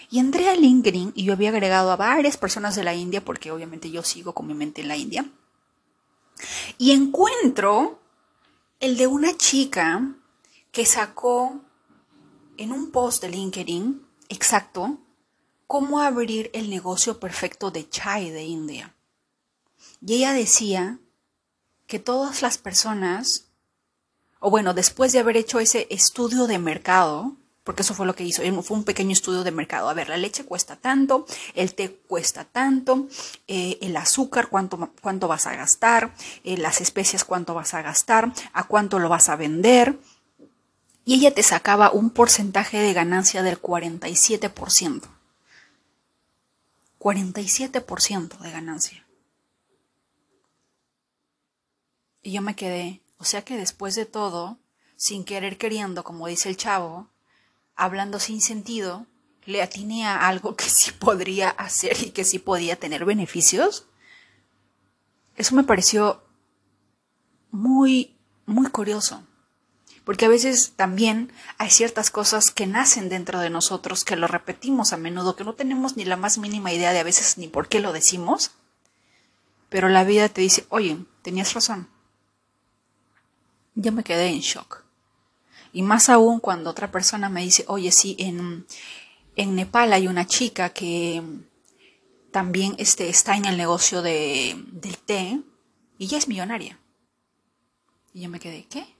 [0.10, 3.52] Y entré a LinkedIn y yo había agregado a varias personas de la India, porque
[3.52, 5.26] obviamente yo sigo con mi mente en la India.
[6.78, 8.00] Y encuentro
[8.80, 10.16] el de una chica
[10.72, 11.60] que sacó
[12.58, 14.98] en un post de LinkedIn, exacto,
[15.68, 18.96] cómo abrir el negocio perfecto de chai de India.
[20.06, 21.00] Y ella decía
[21.86, 23.46] que todas las personas,
[24.40, 28.24] o bueno, después de haber hecho ese estudio de mercado, porque eso fue lo que
[28.24, 29.90] hizo, fue un pequeño estudio de mercado.
[29.90, 33.08] A ver, la leche cuesta tanto, el té cuesta tanto,
[33.48, 36.14] eh, el azúcar, cuánto, cuánto vas a gastar,
[36.46, 40.00] eh, las especias, cuánto vas a gastar, a cuánto lo vas a vender.
[41.04, 45.17] Y ella te sacaba un porcentaje de ganancia del 47%.
[47.08, 49.08] 47% de ganancia.
[52.22, 54.60] Y yo me quedé, o sea que después de todo,
[54.98, 57.10] sin querer queriendo, como dice el chavo,
[57.78, 59.08] hablando sin sentido,
[59.46, 63.86] le atiné a algo que sí podría hacer y que sí podía tener beneficios.
[65.38, 66.22] Eso me pareció
[67.52, 69.26] muy, muy curioso.
[70.08, 74.94] Porque a veces también hay ciertas cosas que nacen dentro de nosotros, que lo repetimos
[74.94, 77.68] a menudo, que no tenemos ni la más mínima idea de a veces ni por
[77.68, 78.52] qué lo decimos.
[79.68, 81.90] Pero la vida te dice, oye, tenías razón.
[83.76, 84.86] Yo me quedé en shock.
[85.74, 88.66] Y más aún cuando otra persona me dice, oye, sí, en,
[89.36, 91.22] en Nepal hay una chica que
[92.32, 95.42] también este, está en el negocio de, del té
[95.98, 96.80] y ella es millonaria.
[98.14, 98.97] Y yo me quedé, ¿qué?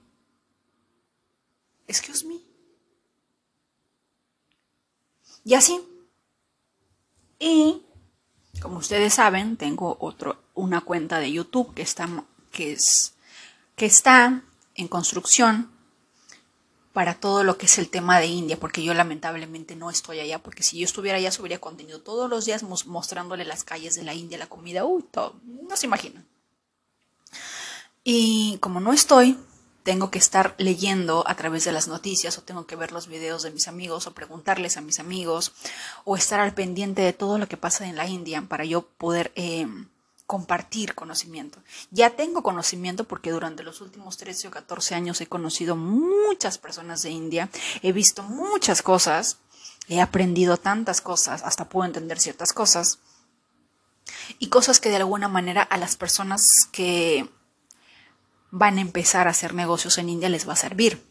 [1.88, 2.36] Excuse me.
[5.44, 5.80] Y así.
[7.38, 7.82] Y
[8.60, 12.08] como ustedes saben, tengo otro, una cuenta de YouTube que está,
[12.52, 13.14] que es,
[13.76, 14.42] que está
[14.74, 15.70] en construcción
[16.92, 20.40] para todo lo que es el tema de India, porque yo lamentablemente no estoy allá,
[20.42, 24.14] porque si yo estuviera allá subiría contenido todos los días mostrándole las calles de la
[24.14, 26.26] India, la comida, uy, todo, no se imaginan.
[28.02, 29.38] Y como no estoy,
[29.88, 33.42] tengo que estar leyendo a través de las noticias o tengo que ver los videos
[33.42, 35.54] de mis amigos o preguntarles a mis amigos
[36.04, 39.32] o estar al pendiente de todo lo que pasa en la India para yo poder...
[39.34, 39.66] Eh,
[40.26, 41.58] compartir conocimiento.
[41.90, 47.00] Ya tengo conocimiento porque durante los últimos 13 o 14 años he conocido muchas personas
[47.00, 47.48] de India,
[47.80, 49.38] he visto muchas cosas,
[49.88, 52.98] he aprendido tantas cosas, hasta puedo entender ciertas cosas,
[54.38, 57.30] y cosas que de alguna manera a las personas que
[58.50, 61.04] van a empezar a hacer negocios en India les va a servir.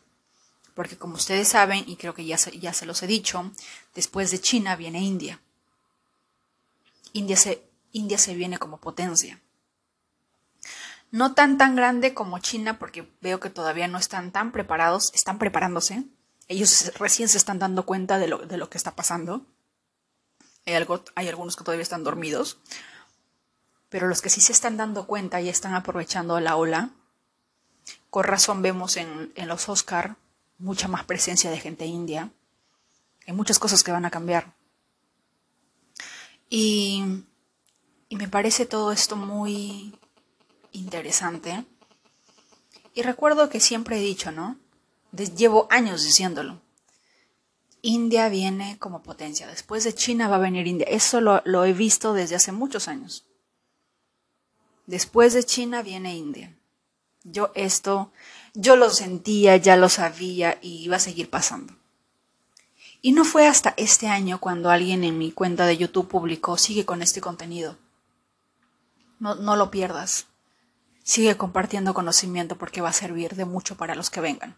[0.74, 3.52] Porque como ustedes saben, y creo que ya se, ya se los he dicho,
[3.96, 5.42] después de China viene India.
[7.14, 9.42] India se India se viene como potencia.
[11.10, 15.40] No tan tan grande como China, porque veo que todavía no están tan preparados, están
[15.40, 16.04] preparándose.
[16.48, 19.46] Ellos recién se están dando cuenta de lo, de lo que está pasando.
[20.66, 22.58] Hay, algo, hay algunos que todavía están dormidos.
[23.90, 26.92] Pero los que sí se están dando cuenta y están aprovechando la ola,
[28.10, 30.18] con razón vemos en, los Oscar
[30.58, 32.32] mucha más presencia de gente india.
[33.28, 34.54] Hay muchas cosas que van a cambiar.
[36.50, 37.04] Y
[38.10, 39.94] me parece todo esto muy
[40.72, 41.66] interesante.
[42.94, 44.58] Y recuerdo que siempre he dicho, ¿no?
[45.12, 46.62] llevo años diciéndolo.
[47.82, 49.48] India viene como potencia.
[49.48, 50.88] Después de China va a venir India.
[50.90, 53.26] Eso lo he visto desde hace muchos años.
[54.88, 56.57] Después de China viene India.
[57.30, 58.12] Yo esto,
[58.54, 61.74] yo lo sentía, ya lo sabía y iba a seguir pasando.
[63.02, 66.86] Y no fue hasta este año cuando alguien en mi cuenta de YouTube publicó, sigue
[66.86, 67.78] con este contenido.
[69.20, 70.28] No, no lo pierdas.
[71.04, 74.56] Sigue compartiendo conocimiento porque va a servir de mucho para los que vengan.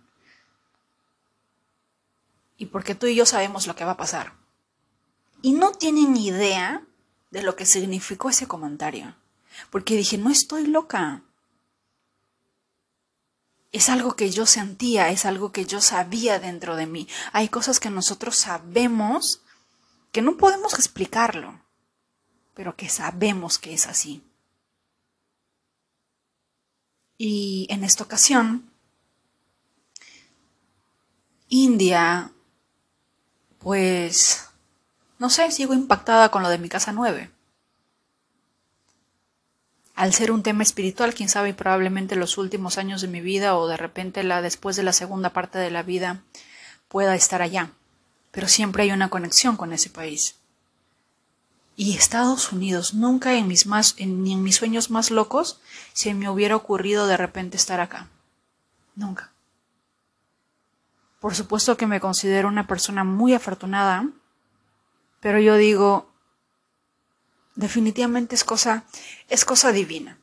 [2.57, 4.33] Y porque tú y yo sabemos lo que va a pasar.
[5.41, 6.83] Y no tienen idea
[7.31, 9.15] de lo que significó ese comentario.
[9.69, 11.21] Porque dije, no estoy loca.
[13.71, 17.07] Es algo que yo sentía, es algo que yo sabía dentro de mí.
[17.33, 19.41] Hay cosas que nosotros sabemos
[20.11, 21.61] que no podemos explicarlo,
[22.55, 24.23] pero que sabemos que es así.
[27.17, 28.71] Y en esta ocasión,
[31.49, 32.31] India,
[33.59, 34.47] pues,
[35.19, 37.29] no sé, sigo impactada con lo de mi casa 9.
[39.99, 43.67] Al ser un tema espiritual, quién sabe, probablemente los últimos años de mi vida o
[43.67, 46.23] de repente la después de la segunda parte de la vida
[46.87, 47.71] pueda estar allá.
[48.31, 50.35] Pero siempre hay una conexión con ese país.
[51.75, 55.59] Y Estados Unidos, nunca en mis más, ni en mis sueños más locos
[55.91, 58.07] se me hubiera ocurrido de repente estar acá.
[58.95, 59.33] Nunca.
[61.19, 64.07] Por supuesto que me considero una persona muy afortunada
[65.19, 66.08] Pero yo digo,
[67.59, 68.85] definitivamente es cosa,
[69.27, 70.17] es cosa divina.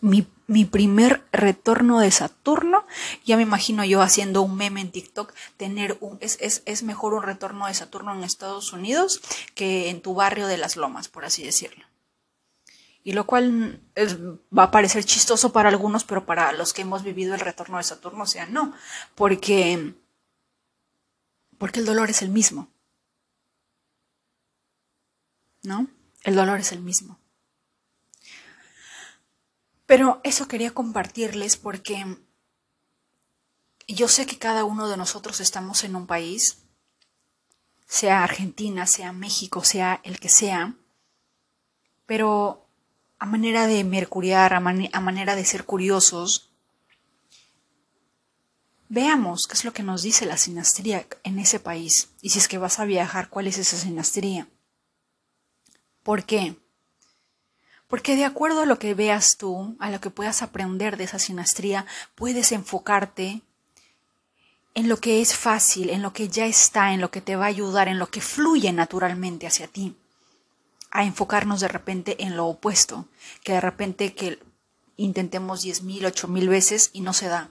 [0.00, 2.86] Mi, mi, primer retorno de Saturno,
[3.26, 7.12] ya me imagino yo haciendo un meme en TikTok, tener un, es, es, es mejor
[7.12, 9.20] un retorno de Saturno en Estados Unidos
[9.54, 11.84] que en tu barrio de las lomas, por así decirlo.
[13.02, 13.82] Y lo cual
[14.56, 17.84] va a parecer chistoso para algunos, pero para los que hemos vivido el retorno de
[17.84, 18.72] Saturno, o sea, no,
[19.14, 19.94] porque,
[21.58, 22.68] porque el dolor es el mismo.
[25.62, 25.88] ¿No?
[26.22, 27.18] El dolor es el mismo.
[29.86, 32.16] Pero eso quería compartirles porque
[33.88, 36.58] yo sé que cada uno de nosotros estamos en un país,
[37.86, 40.76] sea Argentina, sea México, sea el que sea,
[42.06, 42.68] pero
[43.18, 46.50] a manera de mercuriar, a, manera de ser curiosos,
[48.88, 52.48] veamos qué es lo que nos dice la sinastría en ese país y si es
[52.48, 54.48] que vas a viajar, cuál es esa sinastría.
[56.02, 56.56] ¿Por qué?
[57.88, 61.18] Porque de acuerdo a lo que veas tú, a lo que puedas aprender de esa
[61.18, 63.42] sinastría, puedes enfocarte
[64.74, 67.46] en lo que es fácil, en lo que ya está, en lo que te va
[67.46, 69.96] a ayudar, en lo que fluye naturalmente hacia ti,
[70.92, 73.08] a enfocarnos de repente en lo opuesto,
[73.42, 74.38] que de repente que
[74.96, 77.50] intentemos diez mil, ocho mil veces y no se da.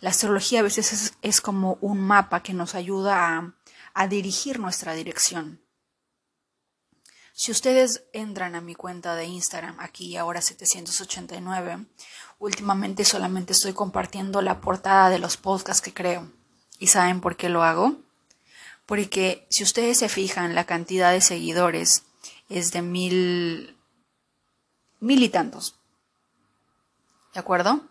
[0.00, 3.54] La astrología a veces es, como un mapa que nos ayuda
[3.92, 5.60] a dirigir nuestra dirección.
[7.40, 11.86] Si ustedes entran a mi cuenta de Instagram, aquí ahora 789,
[12.38, 16.30] últimamente solamente estoy compartiendo la portada de los podcasts que creo.
[16.78, 17.96] ¿Y saben por qué lo hago?
[18.84, 22.02] Porque si ustedes se fijan, la cantidad de seguidores
[22.50, 23.74] es de mil,
[24.98, 25.76] mil y tantos.
[27.32, 27.88] ¿De acuerdo?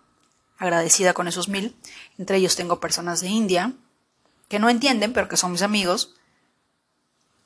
[0.59, 1.75] Agradecida con esos mil.
[2.19, 3.73] Entre ellos tengo personas de India
[4.47, 6.18] que no entienden, pero que son mis amigos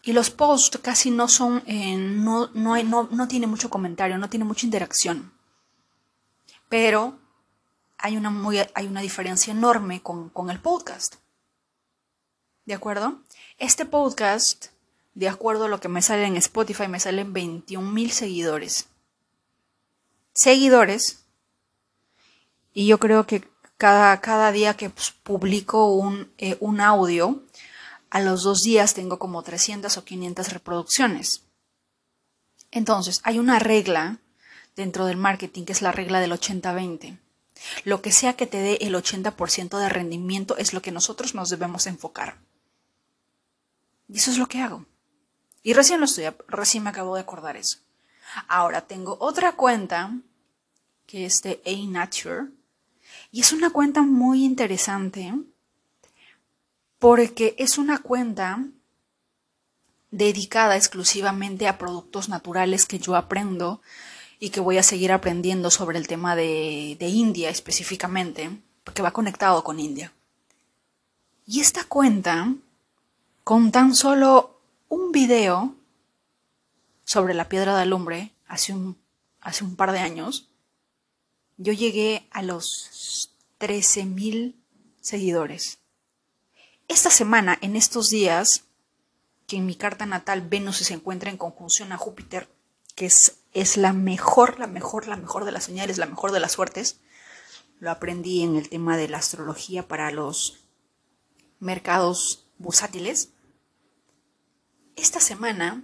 [0.03, 4.29] y los posts casi no son, eh, no, no, no, no tiene mucho comentario, no
[4.29, 5.31] tiene mucha interacción.
[6.67, 7.17] Pero
[7.97, 11.15] hay una, muy, hay una diferencia enorme con, con el podcast.
[12.65, 13.21] ¿De acuerdo?
[13.57, 14.67] Este podcast,
[15.13, 18.87] de acuerdo a lo que me sale en Spotify, me salen 21 mil seguidores.
[20.33, 21.23] Seguidores.
[22.73, 27.42] Y yo creo que cada, cada día que pues, publico un, eh, un audio,
[28.13, 31.41] a los dos días tengo como 300 o 500 reproducciones.
[32.69, 34.19] Entonces, hay una regla
[34.75, 37.17] dentro del marketing que es la regla del 80-20.
[37.85, 41.49] Lo que sea que te dé el 80% de rendimiento es lo que nosotros nos
[41.49, 42.37] debemos enfocar.
[44.07, 44.85] Y eso es lo que hago.
[45.63, 47.79] Y recién lo estoy, recién me acabo de acordar eso.
[48.47, 50.15] Ahora tengo otra cuenta
[51.07, 52.51] que es de A Nature
[53.31, 55.33] y es una cuenta muy interesante
[57.03, 58.65] porque es una cuenta
[60.09, 63.81] dedicada exclusivamente a productos naturales que yo aprendo
[64.39, 69.65] y que voy a seguir aprendiendo sobre el tema de, India específicamente, porque va conectado
[69.65, 70.13] con India.
[71.45, 72.55] Y esta cuenta,
[73.43, 75.75] con tan solo un video
[77.03, 78.95] sobre la piedra de alumbre hace un,
[79.41, 80.47] hace un par de años,
[81.57, 84.55] yo llegué a los 13.000
[85.01, 85.82] seguidores.
[86.87, 88.65] Esta semana, en estos días,
[89.47, 92.49] que en mi carta natal Venus se encuentra en conjunción a Júpiter,
[92.95, 96.51] que es, la mejor, la mejor, la mejor de las señales, la mejor de las
[96.51, 96.99] suertes,
[97.79, 100.59] lo aprendí en el tema de la astrología para los
[101.59, 103.29] mercados bursátiles.
[104.95, 105.83] Esta semana,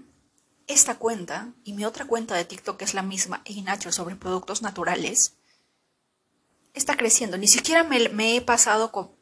[0.68, 4.62] esta cuenta y mi otra cuenta de TikTok, que es la misma, Nacho sobre productos
[4.62, 5.34] naturales,
[6.74, 7.38] está creciendo.
[7.38, 9.19] Ni siquiera me, me he pasado con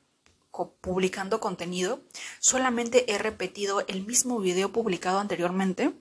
[0.82, 2.02] publicando contenido,
[2.40, 5.94] solamente he repetido el mismo video publicado anteriormente.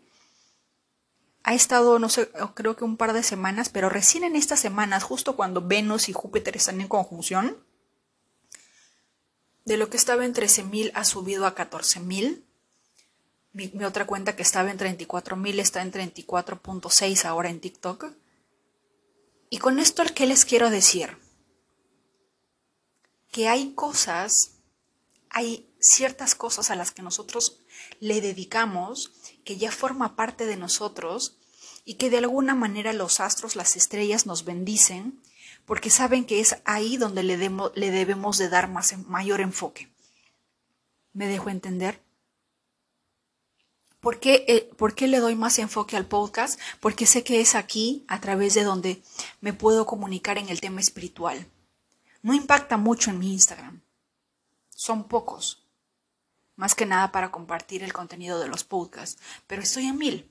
[1.42, 5.04] Ha estado, no sé, creo que un par de semanas, pero recién en estas semanas,
[5.04, 7.56] justo cuando Venus y Júpiter están en conjunción,
[9.64, 12.42] de lo que estaba en 13.000 ha subido a 14.000.
[13.52, 18.06] Mi, mi otra cuenta que estaba en 34.000 está en 34.6 ahora en TikTok.
[19.50, 21.25] Y con esto, ¿qué les quiero decir?
[23.36, 24.52] Que hay cosas,
[25.28, 27.60] hay ciertas cosas a las que nosotros
[28.00, 29.12] le dedicamos,
[29.44, 31.36] que ya forma parte de nosotros
[31.84, 35.20] y que de alguna manera los astros, las estrellas nos bendicen
[35.66, 39.92] porque saben que es ahí donde le, le debemos de dar más, mayor enfoque.
[41.12, 42.00] ¿Me dejo entender?
[44.00, 46.58] ¿Por qué, eh, ¿Por qué, le doy más enfoque al podcast?
[46.80, 49.02] Porque sé que es aquí a través de donde
[49.42, 51.46] me puedo comunicar en el tema espiritual
[52.22, 53.80] no impacta mucho en mi Instagram.
[54.70, 55.62] Son pocos.
[56.56, 60.30] más que nada para compartir el contenido de los podcasts, pero estoy en mil.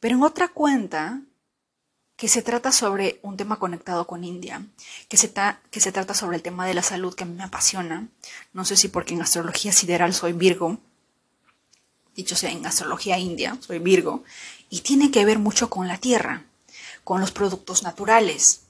[0.00, 1.20] Pero en otra cuenta
[2.16, 4.66] que se trata sobre un tema conectado con India,
[5.08, 5.32] que se,
[5.70, 8.08] que se trata sobre el tema de la salud que a mí me apasiona.
[8.52, 10.78] No sé si porque en astrología sideral soy Virgo,
[12.16, 14.24] dicho sea en astrología india, soy Virgo,
[14.70, 16.44] y tiene que ver mucho con la tierra,
[17.04, 18.62] con los productos naturales.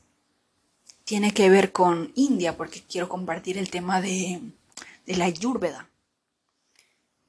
[1.06, 4.42] Tiene que ver con India, porque quiero compartir el tema de,
[5.06, 5.88] de la Ayurveda.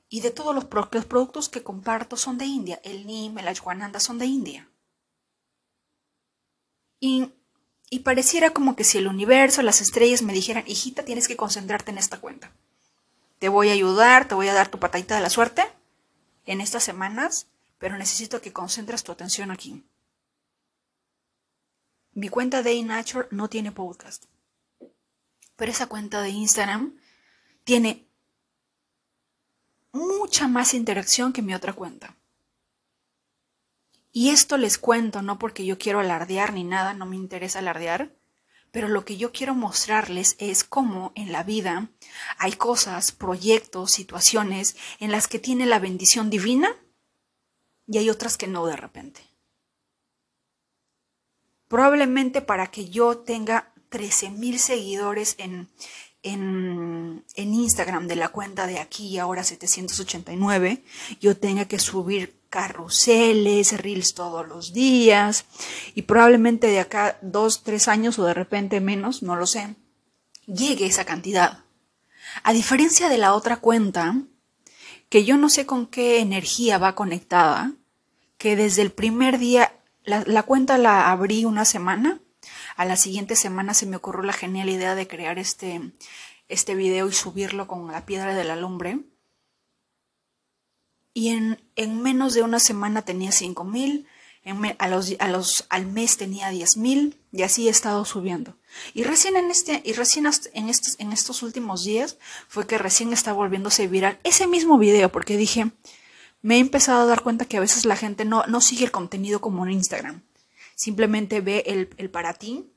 [0.10, 2.82] Y de todos los, los, productos que comparto son de India.
[2.84, 4.68] El Nim, el Ashwananda son de India.
[7.00, 7.30] Y,
[7.92, 11.92] y pareciera como que si el universo, las estrellas me dijeran, hijita, tienes que concentrarte
[11.92, 12.52] en esta cuenta.
[13.38, 15.64] Te voy a ayudar, te voy a dar tu patadita de la suerte
[16.48, 17.46] en estas semanas,
[17.78, 19.84] pero necesito que concentres tu atención aquí.
[22.18, 24.26] Mi cuenta de Nature no tiene podcast,
[25.56, 27.00] pero esa cuenta de Instagram
[27.64, 28.08] tiene
[29.92, 32.18] mucha más interacción que mi otra cuenta.
[34.12, 38.16] Y esto les cuento no porque yo quiero alardear ni nada, no me interesa alardear,
[38.72, 41.92] pero lo que yo quiero mostrarles es cómo en la vida
[42.40, 46.76] hay cosas, proyectos, situaciones en las que tiene la bendición divina
[47.86, 49.27] y hay otras que no de repente.
[51.68, 55.70] Probablemente para que yo tenga 13.000 seguidores en,
[56.24, 60.84] en, en, Instagram de la cuenta de aquí y ahora 789,
[61.20, 65.46] yo tenga que subir carruseles, reels todos los días
[65.96, 69.76] y probablemente de acá dos, tres años o de repente menos, no lo sé,
[70.46, 71.64] llegue esa cantidad.
[72.44, 74.22] A diferencia de la otra cuenta,
[75.10, 77.74] que yo no sé con qué energía va conectada,
[78.38, 79.77] que desde el primer día,
[80.08, 82.20] la, cuenta la abrí una semana,
[82.76, 85.92] a la siguiente semana se me ocurrió la genial idea de crear este,
[86.48, 89.00] este video y subirlo con la piedra de la lumbre
[91.14, 94.08] y en, en menos de una semana tenía 5 mil,
[94.78, 98.56] a los, a los, al mes tenía 10 mil y así he estado subiendo.
[98.94, 103.12] Y recién en este, y recién en estos, en estos últimos días fue que recién
[103.14, 105.72] está volviéndose viral ese mismo video porque dije,
[106.48, 108.92] me he empezado a dar cuenta que a veces la gente no, no sigue el
[108.92, 110.22] contenido como en Instagram.
[110.76, 112.72] Simplemente ve el, el para ti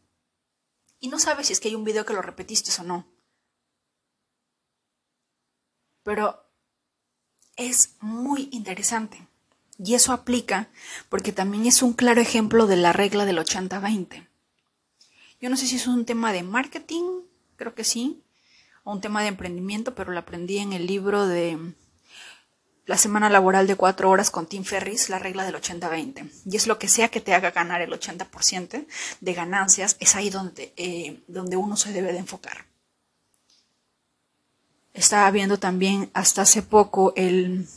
[0.98, 3.06] y no sabe si es que hay un video que lo repetiste o no.
[6.02, 6.44] Pero
[7.54, 9.28] es muy interesante.
[9.78, 10.68] Y eso aplica
[11.08, 14.26] porque también es un claro ejemplo de la regla del 80-20.
[15.40, 17.20] Yo no sé si es un tema de marketing,
[17.54, 18.24] creo que sí,
[18.82, 21.76] o un tema de emprendimiento, pero lo aprendí en el libro de
[22.86, 26.30] La semana laboral de cuatro horas con Tim Ferris, la regla del 80-20.
[26.46, 28.86] Y es lo que sea que te haga ganar el 80%
[29.20, 32.66] de ganancias, es ahí donde, eh, donde uno se debe de enfocar.
[34.92, 37.68] Estaba viendo también hasta hace poco el...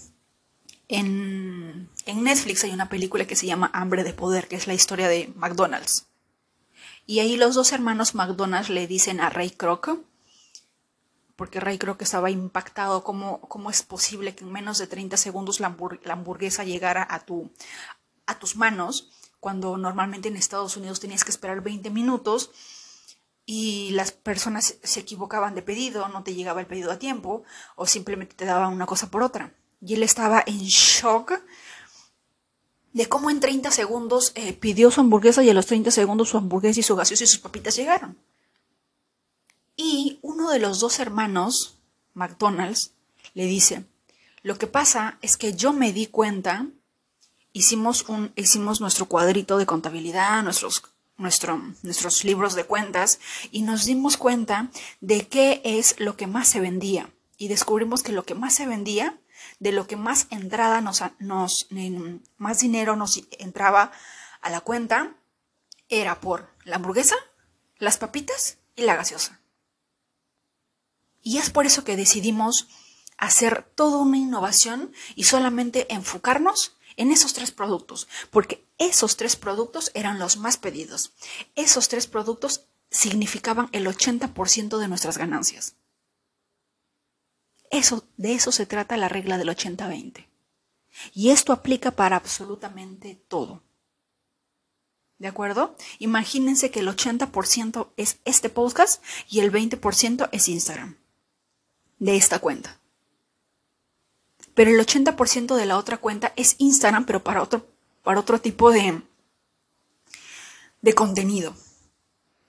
[0.88, 4.74] En, en Netflix hay una película que se llama Hambre de Poder, que es la
[4.74, 6.08] historia de McDonald's.
[7.06, 9.99] Y ahí los dos hermanos McDonald's le dicen a Ray Kroc,
[11.36, 15.60] porque Ray Kroc estaba impactado, cómo, cómo es posible que en menos de 30 segundos
[15.60, 15.76] la,
[16.10, 17.52] hamburguesa llegara a, tu,
[18.40, 22.52] tus manos, cuando normalmente en Estados Unidos tenías que esperar 20 minutos
[23.46, 27.44] y las personas se equivocaban de pedido, no te llegaba el pedido a tiempo
[27.76, 29.54] o simplemente te daban una cosa por otra.
[29.82, 31.34] Y él estaba en shock
[32.94, 36.38] de cómo en 30 segundos eh, pidió su hamburguesa y a los 30 segundos su
[36.38, 38.18] hamburguesa y su gaseosa y sus papitas llegaron.
[39.76, 41.78] Y uno de los dos hermanos,
[42.14, 42.92] McDonald's,
[43.34, 43.86] le dice,
[44.44, 46.68] lo que pasa es que yo me di cuenta,
[47.54, 50.84] hicimos, un, hicimos nuestro cuadrito de contabilidad, nuestros
[51.18, 53.20] nuestros libros de cuentas
[53.52, 54.70] y nos dimos cuenta
[55.00, 57.10] de qué es lo que más se vendía.
[57.38, 59.20] Y descubrimos que lo que más se vendía,
[59.60, 61.68] de lo que más entrada nos, nos
[62.38, 63.92] más dinero nos entraba
[64.42, 65.16] a la cuenta,
[65.90, 67.16] era por la hamburguesa,
[67.78, 69.40] las papitas y la gaseosa.
[71.24, 72.68] Y es por eso que decidimos
[73.18, 79.90] hacer toda una innovación y solamente enfocarnos en esos tres productos, porque esos tres productos
[79.94, 81.14] eran los más pedidos.
[81.56, 85.76] Esos tres productos significaban el 80% de nuestras ganancias.
[87.72, 90.28] Eso, de eso se trata la regla del 80-20.
[91.14, 93.64] Y esto aplica para absolutamente todo.
[95.18, 95.76] ¿De acuerdo?
[95.98, 101.03] Imagínense que el 80% es este podcast y el 20% es Instagram
[102.04, 102.78] de esta cuenta
[104.54, 107.66] pero el 80% de la otra cuenta es Instagram, pero para otro,
[108.04, 109.01] para otro tipo de,
[110.82, 111.56] de contenido.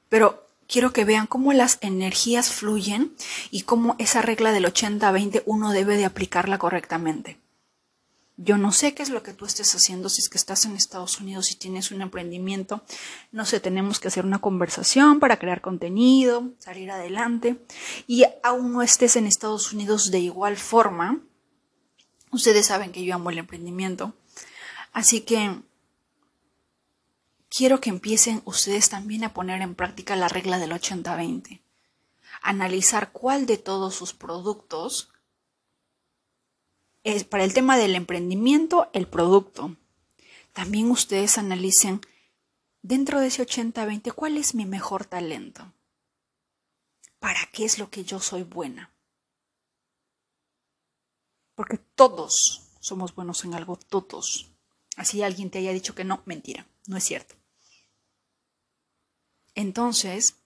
[0.08, 3.14] Pero quiero que vean cómo las energías fluyen
[3.50, 7.38] y cómo esa regla del 80-20 uno debe de aplicarla correctamente.
[8.36, 10.74] Yo no sé qué es lo que tú estés haciendo si es que estás en
[10.74, 12.82] Estados Unidos y tienes un emprendimiento.
[13.30, 17.64] No sé, tenemos que hacer una conversación para crear contenido, salir adelante.
[18.08, 21.20] Y aún no estés en Estados Unidos de igual forma.
[22.32, 24.14] Ustedes saben que yo amo el emprendimiento.
[24.92, 25.60] Así que
[27.48, 31.62] quiero que empiecen ustedes también a poner en práctica la regla del 80-20.
[32.42, 35.13] Analizar cuál de todos sus productos
[37.04, 39.76] es para el tema del emprendimiento, el producto.
[40.52, 42.00] También ustedes analicen
[42.82, 45.72] dentro de ese 80-20 cuál es mi mejor talento.
[47.18, 48.90] ¿Para qué es lo que yo soy buena?
[51.54, 54.50] Porque todos somos buenos en algo, todos.
[54.96, 57.34] Así alguien te haya dicho que no, mentira, no es cierto.
[59.54, 60.36] Entonces,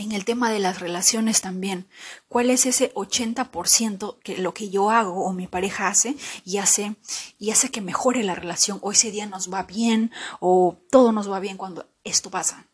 [0.00, 1.86] en el tema de las relaciones también,
[2.26, 6.96] ¿cuál es ese 80% que lo que yo hago o mi pareja hace y hace
[7.38, 11.30] y hace que mejore la relación o ese día nos va bien o todo nos
[11.30, 12.64] va bien cuando esto pasa?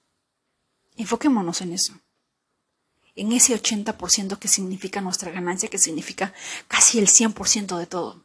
[0.96, 1.94] Enfoquémonos en eso.
[3.16, 6.32] En ese 80% que significa nuestra ganancia, que significa
[6.68, 8.22] casi el 100% de todo.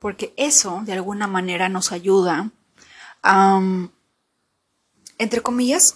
[0.00, 2.50] Porque eso de alguna manera nos ayuda
[5.18, 5.94] entre comillas,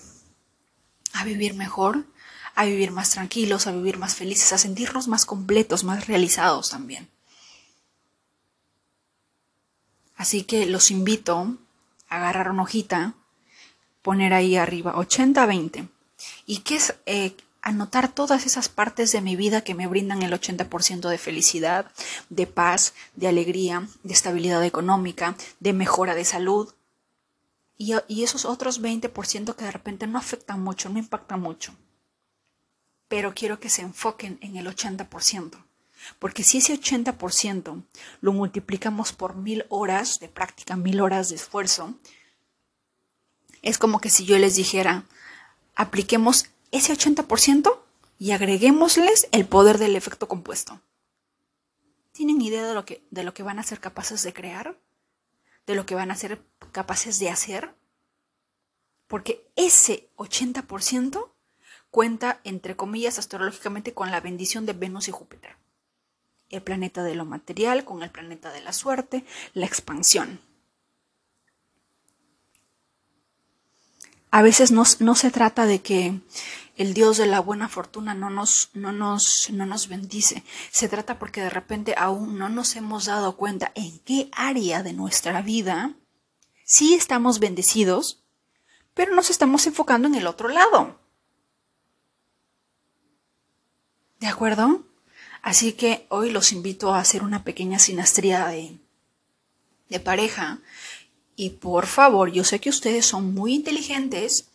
[1.12, 2.06] a vivir mejor,
[2.54, 7.08] a vivir más tranquilos, a vivir más felices, a sentirnos más completos, más realizados también.
[10.16, 11.56] Así que los invito
[12.08, 13.14] a agarrar una hojita,
[14.02, 15.88] poner ahí arriba 80-20
[16.46, 20.32] y que es eh, anotar todas esas partes de mi vida que me brindan el
[20.32, 21.92] 80% de felicidad,
[22.28, 26.72] de paz, de alegría, de estabilidad económica, de mejora de salud,
[27.78, 31.72] y, esos otros 20% que de repente no afectan mucho, no impactan mucho.
[33.06, 35.64] Pero quiero que se enfoquen en el 80%.
[36.18, 37.84] Porque si ese 80%
[38.20, 41.94] lo multiplicamos por mil horas de práctica, mil horas de esfuerzo,
[43.62, 45.04] es como que si yo les dijera,
[45.74, 47.78] apliquemos ese 80%
[48.18, 50.80] y agreguémosles el poder del efecto compuesto.
[52.12, 54.76] ¿Tienen idea de lo que, de lo que van a ser capaces de crear?
[55.68, 56.42] De lo que van a ser
[56.72, 57.74] capaces de hacer,
[59.06, 61.30] porque ese 80%
[61.90, 65.56] cuenta, entre comillas, astrológicamente con la bendición de Venus y Júpiter.
[66.48, 70.40] El planeta de lo material con el planeta de la suerte, la expansión.
[74.30, 76.18] A veces no, no se trata de que
[76.78, 80.44] el Dios de la buena fortuna no nos, no nos, no nos bendice.
[80.70, 84.92] Se trata porque de repente aún no nos hemos dado cuenta en qué área de
[84.92, 85.94] nuestra vida
[86.64, 88.22] sí estamos bendecidos,
[88.94, 91.00] pero nos estamos enfocando en el otro lado.
[94.20, 94.84] ¿De acuerdo?
[95.42, 98.78] Así que hoy los invito a hacer una pequeña sinastría de,
[99.88, 100.60] de pareja.
[101.34, 104.48] Y por favor, yo sé que ustedes son muy inteligentes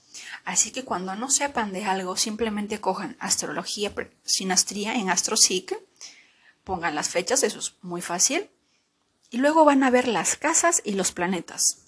[0.45, 3.93] Así que cuando no sepan de algo, simplemente cojan astrología,
[4.25, 5.79] sinastría en AstroSeek,
[6.63, 8.49] pongan las fechas, eso es muy fácil,
[9.29, 11.85] y luego van a ver las casas y los planetas.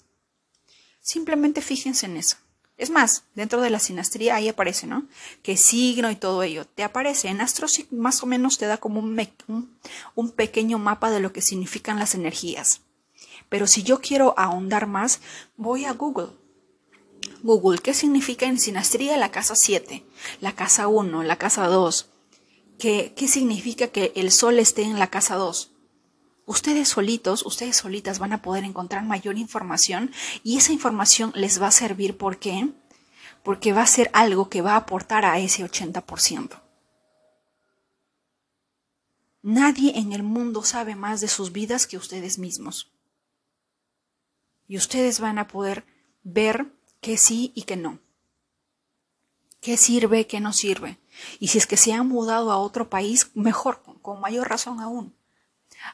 [1.00, 2.38] Simplemente fíjense en eso.
[2.78, 5.06] Es más, dentro de la sinastría ahí aparece, ¿no?
[5.42, 6.66] Que signo y todo ello.
[6.66, 9.78] Te aparece en AstroSeek, más o menos te da como un,
[10.14, 12.82] un pequeño mapa de lo que significan las energías.
[13.48, 15.20] Pero si yo quiero ahondar más,
[15.56, 16.32] voy a Google
[17.42, 20.04] Google, ¿qué significa en sinastría la casa 7,
[20.40, 22.10] la casa 1, la casa 2?
[22.78, 25.72] ¿Qué, ¿Qué significa que el sol esté en la casa 2?
[26.46, 30.12] Ustedes solitos, ustedes solitas van a poder encontrar mayor información
[30.44, 32.68] y esa información les va a servir ¿por qué?
[33.42, 36.62] Porque va a ser algo que va a aportar a ese 80%.
[39.42, 42.92] Nadie en el mundo sabe más de sus vidas que ustedes mismos.
[44.68, 45.84] Y ustedes van a poder
[46.24, 46.66] ver
[47.00, 47.98] qué sí y qué no.
[49.60, 50.98] ¿Qué sirve, qué no sirve?
[51.40, 55.14] Y si es que se han mudado a otro país, mejor, con mayor razón aún.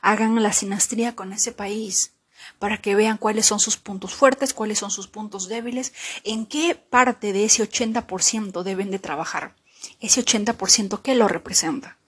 [0.01, 2.13] Hagan la sinastría con ese país
[2.59, 5.93] para que vean cuáles son sus puntos fuertes, cuáles son sus puntos débiles,
[6.25, 9.55] en qué parte de ese 80% deben de trabajar.
[10.01, 11.99] Ese 80% ¿qué lo representa.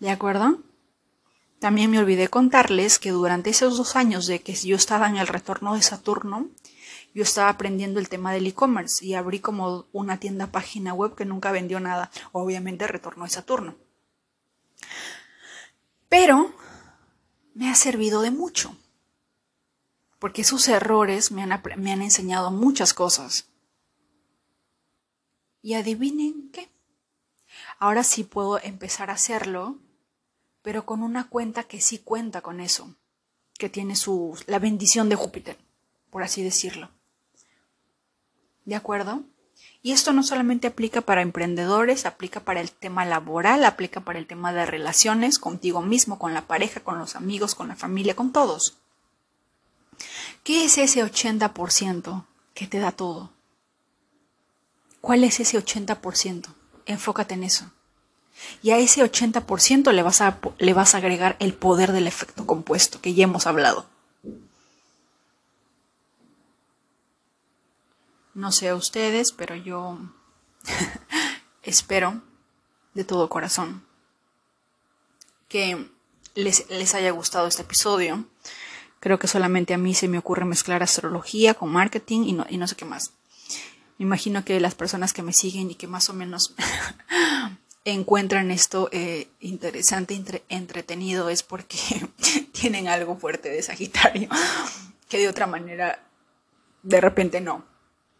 [0.00, 0.62] ¿De acuerdo?
[1.60, 5.26] También me olvidé contarles que durante esos dos años de que yo estaba en el
[5.26, 6.48] retorno de Saturno,
[7.14, 11.24] yo estaba aprendiendo el tema del e-commerce y abrí como una tienda página web que
[11.24, 13.74] nunca vendió nada, obviamente retorno de Saturno.
[16.08, 16.54] Pero
[17.54, 18.76] me ha servido de mucho.
[20.18, 23.46] porque esos errores me han, me han enseñado muchas cosas.
[25.62, 26.68] Y adivinen qué.
[27.78, 29.78] Ahora sí puedo empezar a hacerlo,
[30.68, 32.94] pero con una cuenta que sí cuenta con eso,
[33.56, 35.56] que tiene su, la bendición de Júpiter,
[36.10, 36.90] por así decirlo.
[38.66, 39.22] ¿De acuerdo?
[39.80, 44.26] Y esto no solamente aplica para emprendedores, aplica para el tema laboral, aplica para el
[44.26, 48.30] tema de relaciones contigo mismo, con la pareja, con los amigos, con la familia, con
[48.30, 48.76] todos.
[50.44, 53.32] ¿Qué es ese 80% que te da todo?
[55.00, 56.44] ¿Cuál es ese 80%?
[56.84, 57.72] Enfócate en eso.
[58.62, 62.46] Y a ese 80% le vas, a, le vas a agregar el poder del efecto
[62.46, 63.86] compuesto que ya hemos hablado.
[68.34, 69.98] No sé a ustedes, pero yo
[71.62, 72.22] espero
[72.94, 73.84] de todo corazón
[75.48, 75.90] que
[76.34, 78.26] les, les, haya gustado este episodio.
[79.00, 82.58] Creo que solamente a mí se me ocurre mezclar astrología con marketing y no, y
[82.58, 83.12] no sé qué más.
[83.98, 86.54] Me imagino que las personas que me siguen y que más o menos
[87.92, 91.78] encuentran esto eh, interesante, entre, entretenido, es porque
[92.52, 94.28] tienen algo fuerte de Sagitario,
[95.08, 96.02] que de otra manera
[96.82, 97.64] de repente no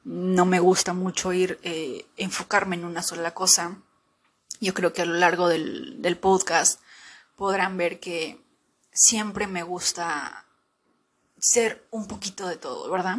[0.09, 3.77] no me gusta mucho ir eh, enfocarme en una sola cosa.
[4.59, 6.81] Yo creo que a lo largo del, del podcast
[7.37, 8.41] podrán ver que
[8.91, 10.47] siempre me gusta
[11.39, 13.19] ser un poquito de todo, ¿verdad?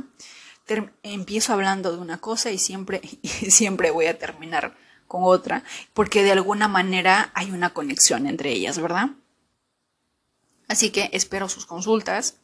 [1.01, 4.75] empiezo hablando de una cosa y siempre, y siempre voy a terminar
[5.09, 9.09] con otra, porque de alguna manera hay una conexión entre ellas, ¿verdad?
[10.69, 12.35] Así que espero sus consultas.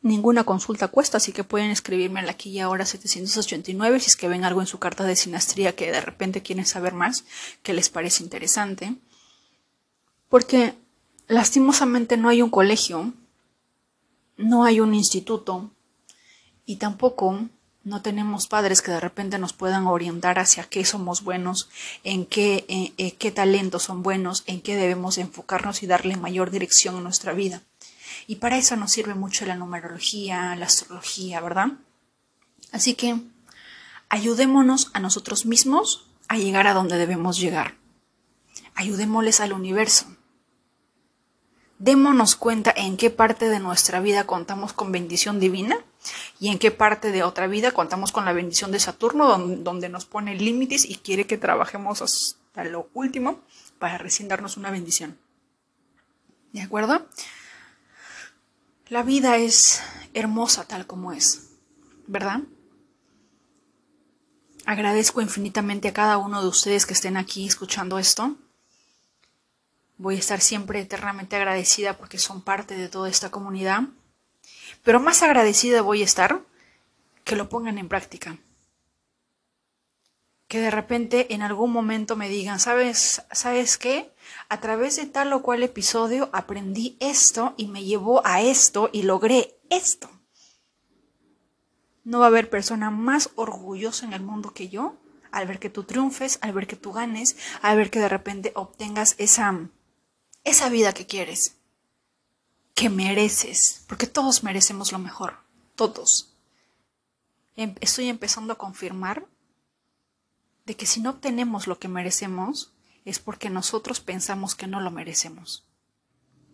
[0.00, 4.44] Ninguna consulta cuesta, así que pueden escribirme aquí y ahora 789 si es que ven
[4.44, 7.24] algo en su carta de sinastría que de repente quieren saber más,
[7.62, 8.94] que les parece interesante.
[10.28, 10.74] Porque
[11.26, 13.12] lastimosamente no hay un colegio,
[14.36, 15.70] no hay un instituto
[16.66, 17.48] y tampoco
[17.84, 21.68] no tenemos padres que de repente nos puedan orientar hacia qué somos buenos,
[22.02, 26.96] en qué, en, qué talentos son buenos, en qué debemos enfocarnos y darle mayor dirección
[26.96, 27.60] a nuestra vida.
[28.26, 31.72] Y para eso nos sirve mucho la numerología, la astrología, ¿verdad?
[32.72, 33.20] Así que
[34.08, 37.74] ayudémonos a nosotros mismos a llegar a donde debemos llegar.
[38.74, 40.06] Ayudémosles al universo.
[41.78, 45.76] Démonos cuenta en qué parte de nuestra vida contamos con bendición divina
[46.40, 50.04] y en qué parte de otra vida contamos con la bendición de Saturno, donde nos
[50.04, 53.40] pone límites y quiere que trabajemos hasta lo último
[53.78, 55.18] para recién darnos una bendición.
[56.52, 57.06] ¿De acuerdo?
[58.88, 59.82] La vida es
[60.12, 61.48] hermosa tal como es,
[62.06, 62.40] ¿verdad?
[64.66, 68.36] Agradezco infinitamente a cada uno de ustedes que estén aquí escuchando esto.
[69.98, 73.82] Voy a estar siempre eternamente agradecida porque son parte de toda esta comunidad.
[74.84, 76.40] Pero más agradecida voy a estar
[77.24, 78.38] que lo pongan en práctica
[80.54, 84.12] que de repente en algún momento me digan, ¿sabes, ¿sabes qué?
[84.48, 89.02] A través de tal o cual episodio aprendí esto y me llevó a esto y
[89.02, 90.08] logré esto.
[92.04, 94.96] No va a haber persona más orgullosa en el mundo que yo
[95.32, 98.52] al ver que tú triunfes, al ver que tú ganes, al ver que de repente
[98.54, 99.68] obtengas esa,
[100.44, 101.56] esa vida que quieres,
[102.74, 105.38] que mereces, porque todos merecemos lo mejor,
[105.76, 106.34] todos.
[107.56, 109.26] Em, estoy empezando a confirmar
[110.66, 112.72] de que si no obtenemos lo que merecemos
[113.04, 115.64] es porque nosotros pensamos que no lo merecemos.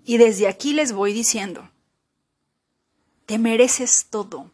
[0.04, 1.70] Y desde aquí les voy diciendo,
[3.26, 4.50] te mereces todo,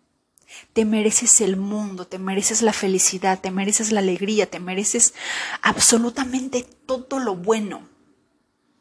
[0.73, 5.15] te mereces el mundo, te mereces la felicidad, te mereces la alegría, te mereces
[5.63, 7.89] absolutamente todo lo bueno.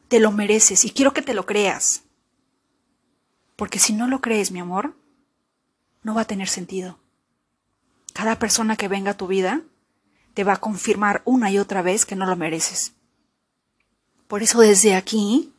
[0.07, 2.05] Te lo mereces y quiero que te lo creas.
[3.56, 4.95] Porque si no lo crees, mi amor,
[6.03, 6.99] no va a tener sentido.
[8.14, 9.62] Cada persona que venga a tu vida
[10.34, 12.93] te va a confirmar una y otra vez que no lo mereces.
[14.28, 15.53] Por eso desde aquí,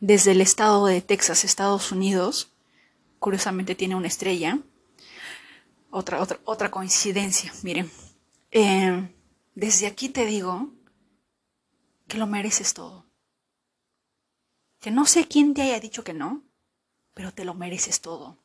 [0.00, 2.52] desde el estado de Texas, Estados Unidos,
[3.18, 4.58] curiosamente tiene una estrella,
[5.90, 7.90] otra, otra, otra coincidencia, miren,
[8.50, 9.08] eh,
[9.54, 10.70] desde aquí te digo
[12.06, 13.06] que lo mereces todo.
[14.80, 16.42] Que no sé quién te haya dicho que no,
[17.16, 18.36] pero te lo mereces todo.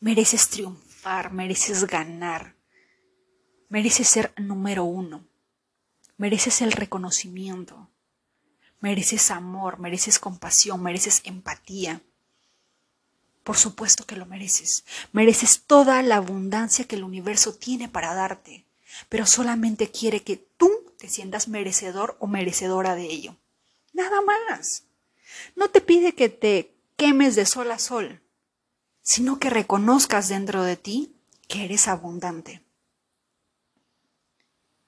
[0.00, 2.56] Mereces triunfar, mereces ganar,
[3.74, 5.26] Mereces ser número uno.
[6.16, 7.90] Mereces el reconocimiento.
[8.78, 12.00] Mereces amor, mereces compasión, mereces empatía.
[13.42, 14.84] Por supuesto que lo mereces.
[15.10, 18.64] Mereces toda la abundancia que el universo tiene para darte,
[19.08, 23.36] pero solamente quiere que tú te sientas merecedor o merecedora de ello.
[23.92, 24.84] Nada más.
[25.56, 28.20] No te pide que te quemes de sol a sol.
[29.06, 31.14] sino que reconozcas dentro de ti
[31.46, 32.64] que eres abundante.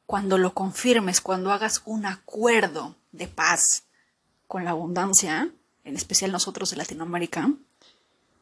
[0.06, 3.84] Cuando lo confirmes, cuando hagas un acuerdo de paz
[4.46, 5.50] con la abundancia,
[5.84, 7.50] en especial nosotros de Latinoamérica,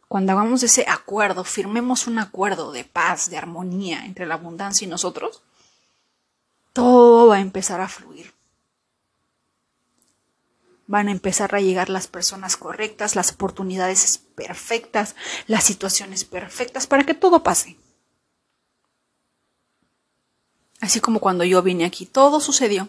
[0.07, 4.89] cuando hagamos ese acuerdo, firmemos un acuerdo de paz, de armonía entre la abundancia y
[4.89, 5.43] nosotros,
[6.73, 8.34] todo va a empezar a fluir.
[10.87, 15.15] Van a empezar a llegar las personas correctas, las oportunidades perfectas,
[15.47, 17.79] las situaciones perfectas para que todo pase.
[20.81, 22.89] Así como cuando yo vine aquí, todo sucedió.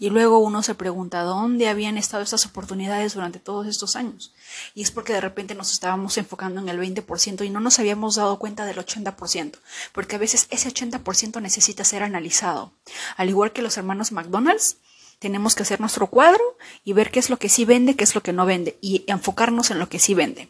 [0.00, 4.32] Y luego uno se pregunta dónde habían estado estas oportunidades durante todos estos años.
[4.74, 8.14] Y es porque de repente nos estábamos enfocando en el 20% y no nos habíamos
[8.14, 9.58] dado cuenta del 80%,
[9.92, 12.72] porque a veces ese 80% necesita ser analizado.
[13.18, 14.78] Al igual que los hermanos McDonald's,
[15.20, 16.42] tenemos que hacer nuestro cuadro
[16.82, 19.04] y ver qué es lo que sí vende, qué es lo que no vende y
[19.06, 20.48] enfocarnos en lo que sí vende.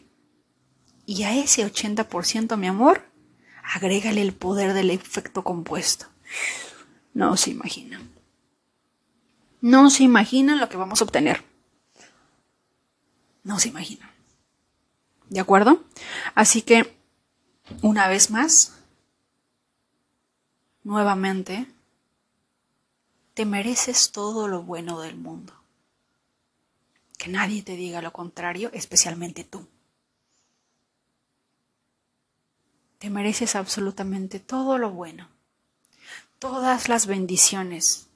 [1.05, 3.03] Y a ese 80%, mi amor,
[3.63, 6.07] agrégale el poder del efecto compuesto.
[7.13, 8.09] No se imaginan.
[9.59, 11.43] No se imaginan lo que vamos a obtener.
[13.43, 14.09] No se imaginan.
[15.29, 15.83] ¿De acuerdo?
[16.33, 16.95] Así que,
[17.81, 18.77] una vez más,
[20.83, 21.67] nuevamente,
[23.33, 25.53] te mereces todo lo bueno del mundo.
[27.17, 29.67] Que nadie te diga lo contrario, especialmente tú.
[32.97, 35.27] Te mereces absolutamente todo lo bueno,
[36.39, 38.09] todas las bendiciones,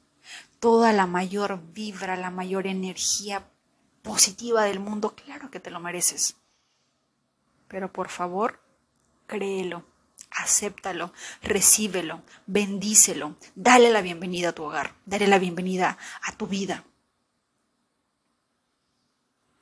[0.59, 3.49] toda la mayor vibra, la mayor energía
[4.03, 6.36] positiva del mundo, claro que te lo mereces.
[7.68, 8.61] Pero por favor,
[9.26, 9.86] créelo,
[10.36, 16.83] acéptalo, recíbelo, bendícelo, dale la bienvenida a tu hogar, dale la bienvenida a tu vida.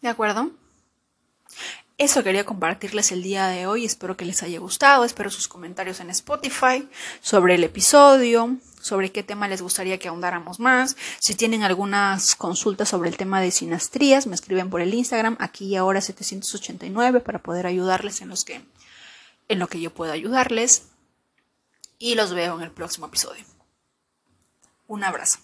[0.02, 0.52] ¿De acuerdo?
[1.98, 3.86] Eso quería compartirles el día de hoy.
[3.86, 5.06] Espero que les haya gustado.
[5.06, 6.90] Espero sus comentarios en Spotify
[7.22, 10.98] sobre el episodio, sobre qué tema les gustaría que ahondáramos más.
[11.20, 15.68] Si tienen algunas consultas sobre el tema de sinastrías, me escriben por el Instagram, aquí
[15.68, 18.62] y ahora 789, para poder ayudarles en, los que,
[19.48, 20.90] en lo que yo pueda ayudarles.
[22.00, 23.46] Y los veo en el próximo episodio.
[24.88, 25.40] Un abrazo.